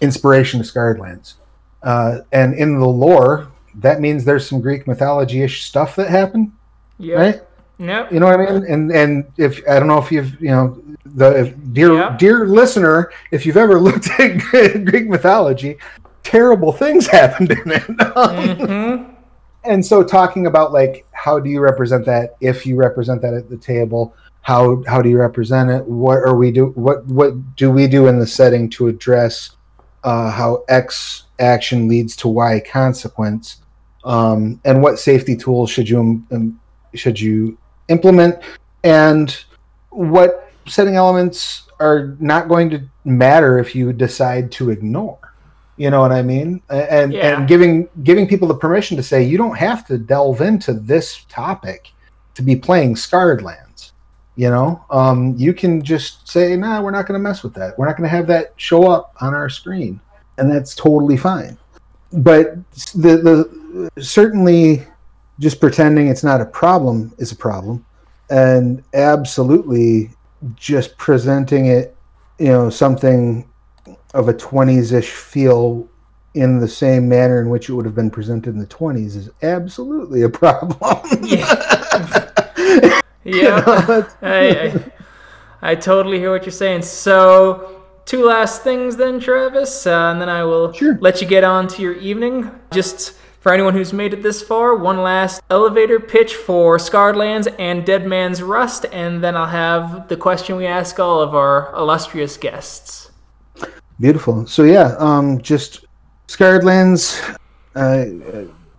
[0.00, 1.36] inspiration to Scarred Lands,
[1.82, 6.50] uh, and in the lore that means there's some Greek mythology ish stuff that happened,
[6.98, 7.16] Yeah.
[7.16, 7.42] right?
[7.78, 8.12] Yep.
[8.12, 8.64] You know what I mean?
[8.68, 12.16] And and if I don't know if you've you know the if, dear Yeah.
[12.18, 14.38] dear listener, if you've ever looked at
[14.84, 15.78] Greek mythology,
[16.24, 17.82] terrible things happened in it.
[17.84, 19.12] hmm
[19.64, 23.50] and so talking about like how do you represent that if you represent that at
[23.50, 27.70] the table how how do you represent it what are we do what what do
[27.70, 29.56] we do in the setting to address
[30.04, 33.58] uh, how x action leads to y consequence.
[34.04, 36.60] Um, and what safety tools should you um,
[36.94, 37.58] should you
[37.88, 38.42] implement?
[38.84, 39.36] And
[39.90, 45.18] what setting elements are not going to matter if you decide to ignore?
[45.76, 46.60] You know what i mean?
[46.70, 47.38] And Yeah.
[47.38, 51.24] and giving giving people the permission to say you don't have to delve into this
[51.28, 51.92] topic
[52.34, 53.67] to be playing scarred lands
[54.38, 54.84] you know?
[54.88, 57.76] Um, you can just say nah we're not going to mess with that.
[57.76, 60.00] We're not going to have that show up on our screen.
[60.38, 61.58] And that's totally fine.
[62.12, 62.54] But
[62.94, 64.86] the the certainly
[65.40, 67.84] just pretending it's not a problem is a problem.
[68.30, 70.10] And absolutely
[70.54, 71.96] just presenting it
[72.38, 73.48] you know something
[74.14, 75.88] of a 20s-ish feel
[76.34, 79.30] in the same manner in which it would have been presented in the 20s is
[79.42, 80.78] absolutely a problem.
[81.22, 82.24] Yeah.
[83.34, 83.62] Yeah.
[84.22, 84.48] I,
[85.62, 86.82] I, I totally hear what you're saying.
[86.82, 90.98] So, two last things then, Travis, uh, and then I will Sure.
[91.00, 92.50] let you get on to your evening.
[92.72, 97.48] Just for anyone who's made it this far, one last elevator pitch for Scarred Lands
[97.58, 101.74] and Dead Man's Rust, and then I'll have the question we ask all of our
[101.76, 103.10] illustrious guests.
[104.00, 104.46] Beautiful.
[104.46, 105.84] So yeah, um, just
[106.28, 107.20] Scarred Lands.
[107.74, 108.06] Uh,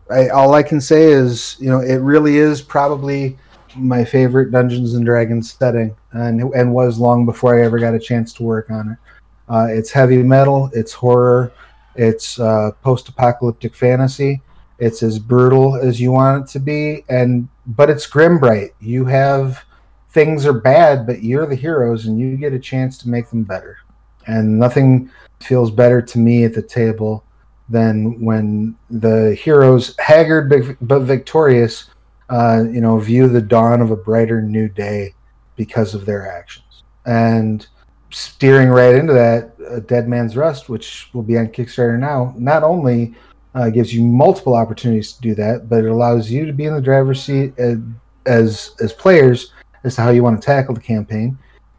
[0.09, 3.37] I, all I can say is, you know, it really is probably
[3.79, 7.99] my favorite Dungeons and Dragons setting, and and was long before I ever got a
[7.99, 8.97] chance to work on it.
[9.47, 11.51] Uh, it's heavy metal, it's horror,
[11.95, 14.41] it's uh, post-apocalyptic fantasy.
[14.77, 18.71] It's as brutal as you want it to be, and but it's grim bright.
[18.79, 19.65] You have
[20.11, 23.43] things are bad, but you're the heroes, and you get a chance to make them
[23.43, 23.77] better
[24.29, 25.09] and nothing
[25.41, 27.23] feels better to me at the table
[27.67, 31.89] than when the heroes, haggard but- but victorious,
[32.29, 35.13] uh, you know, view the dawn of a brighter new day
[35.55, 36.83] because of their actions.
[37.05, 37.65] And
[38.11, 42.63] steering right into that, uh, Dead Man's Rust, which will be on Kickstarter now, not
[42.63, 43.13] only
[43.55, 46.73] uh, gives you multiple opportunities to do that, but it allows you to be in
[46.73, 47.77] the driver's seat as
[48.25, 49.53] as, as players
[49.83, 51.37] as to how you want to tackle the campaign,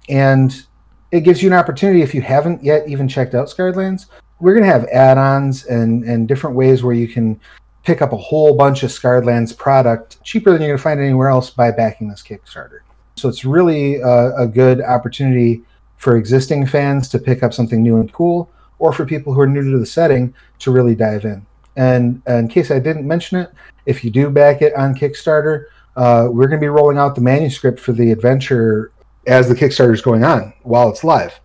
[0.08, 0.66] and
[1.12, 4.06] it gives you an opportunity if you haven't yet even checked out Scarred Lands.
[4.40, 7.38] We're going to have add-ons and and different ways where you can
[7.84, 11.00] pick up a whole bunch of Scarred Lands product cheaper than you're going to find
[11.00, 12.80] anywhere else by backing this Kickstarter.
[13.16, 15.62] So it's really a, a good opportunity
[15.96, 19.46] for existing fans to pick up something new and cool, or for people who are
[19.46, 21.44] new to the setting to really dive in.
[21.76, 23.50] And, uh, in case I didn't mention it,
[23.86, 25.66] if you do back it on Kickstarter,
[25.96, 28.92] uh, we're going to be rolling out the manuscript for the adventure
[29.26, 31.38] as the Kickstarter is going on while it's live.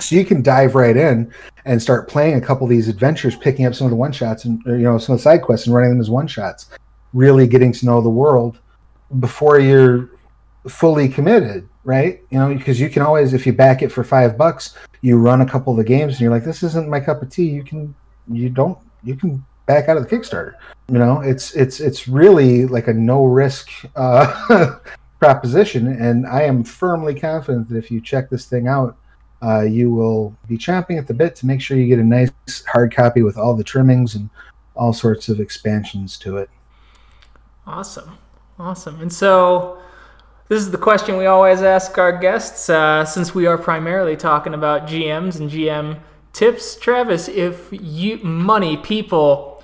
[0.00, 1.32] So you can dive right in
[1.64, 4.44] and start playing a couple of these adventures, picking up some of the one shots
[4.44, 6.70] and or, you know some of the side quests and running them as one shots,
[7.12, 8.58] really getting to know the world
[9.20, 10.10] before you're
[10.68, 12.22] fully committed, right?
[12.30, 15.40] You know, because you can always if you back it for five bucks, you run
[15.40, 17.48] a couple of the games and you're like, this isn't my cup of tea.
[17.48, 17.94] You can
[18.28, 20.54] you don't you can back out of the Kickstarter.
[20.88, 24.78] You know, it's it's it's really like a no risk uh,
[25.18, 28.96] proposition, and I am firmly confident that if you check this thing out,
[29.42, 32.30] uh, you will be chomping at the bit to make sure you get a nice
[32.66, 34.30] hard copy with all the trimmings and
[34.76, 36.48] all sorts of expansions to it.
[37.66, 38.18] Awesome,
[38.58, 39.00] awesome.
[39.00, 39.78] And so,
[40.48, 44.54] this is the question we always ask our guests, uh, since we are primarily talking
[44.54, 45.98] about GMs and GM
[46.32, 46.76] tips.
[46.76, 49.62] Travis, if you money, people,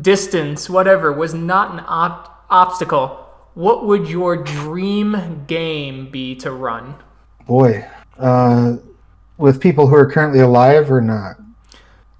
[0.00, 3.20] distance, whatever was not an op- obstacle,
[3.54, 6.96] what would your dream game be to run?
[7.46, 7.86] Boy,
[8.18, 8.76] uh,
[9.36, 11.36] with people who are currently alive or not?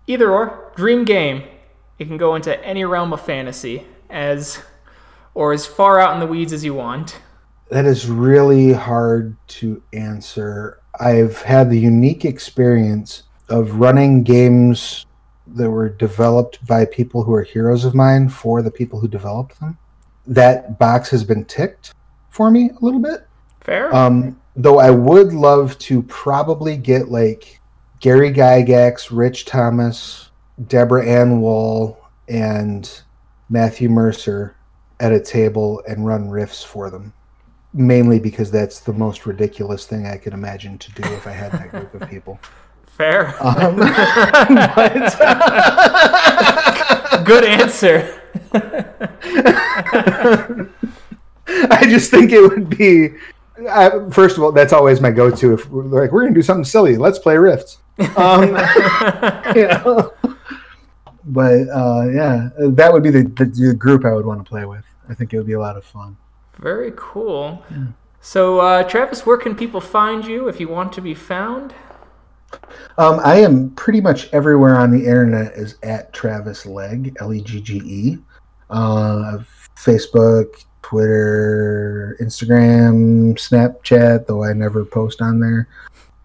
[0.06, 1.44] Either or, dream game.
[1.98, 4.60] It can go into any realm of fantasy, as
[5.34, 7.20] or as far out in the weeds as you want.
[7.70, 10.80] That is really hard to answer.
[11.00, 15.06] I've had the unique experience of running games
[15.46, 19.60] that were developed by people who are heroes of mine for the people who developed
[19.60, 19.78] them.
[20.26, 21.94] That box has been ticked
[22.30, 23.26] for me a little bit.
[23.60, 23.94] Fair.
[23.94, 27.60] Um, though I would love to probably get like
[28.00, 30.30] Gary Gygax, Rich Thomas,
[30.66, 31.98] Deborah Ann Woll,
[32.28, 33.02] and
[33.48, 34.56] Matthew Mercer
[35.00, 37.12] at a table and run Rifts for them.
[37.72, 41.50] Mainly because that's the most ridiculous thing I could imagine to do if I had
[41.52, 42.38] that group of people.
[42.86, 43.34] Fair.
[43.44, 45.18] Um, but,
[47.24, 48.20] Good answer.
[51.46, 53.14] I just think it would be.
[53.70, 55.54] I, first of all, that's always my go-to.
[55.54, 57.78] If we're like we're gonna do something silly, let's play Rifts.
[58.16, 58.48] Um,
[59.54, 60.12] you know?
[61.24, 64.64] But uh, yeah, that would be the, the, the group I would want to play
[64.64, 64.84] with.
[65.08, 66.16] I think it would be a lot of fun.
[66.58, 67.64] Very cool.
[68.20, 71.74] So, uh, Travis, where can people find you if you want to be found?
[72.96, 77.40] Um, I am pretty much everywhere on the internet is at Travis Legge, L E
[77.40, 78.18] G G E.
[78.70, 79.38] Uh,
[79.76, 85.66] Facebook, Twitter, Instagram, Snapchat, though I never post on there.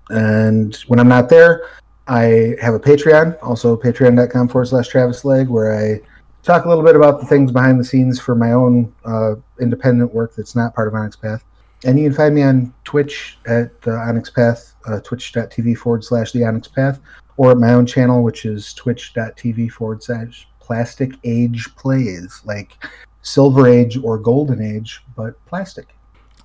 [0.10, 1.69] And when I'm not there,
[2.07, 6.02] I have a Patreon, also patreon.com forward slash Travis Legge, where I
[6.44, 10.14] talk a little bit about the things behind the scenes for my own uh, independent
[10.14, 11.45] work that's not part of Onyx Path.
[11.86, 16.34] And you can find me on Twitch at the Onyx Path, uh, twitch.tv forward slash
[16.34, 16.99] the Onyx Path,
[17.38, 22.73] or at my own channel, which is twitch.tv forward slash plastic age plays, like
[23.21, 25.87] Silver Age or Golden Age, but plastic.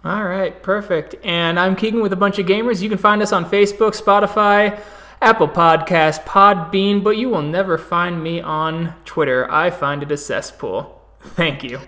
[0.05, 1.15] All right, perfect.
[1.25, 2.83] And I'm Keegan with a bunch of gamers.
[2.83, 4.79] You can find us on Facebook, Spotify,
[5.23, 9.51] Apple Podcast, Podbean, but you will never find me on Twitter.
[9.51, 11.01] I find it a cesspool.
[11.21, 11.81] Thank you.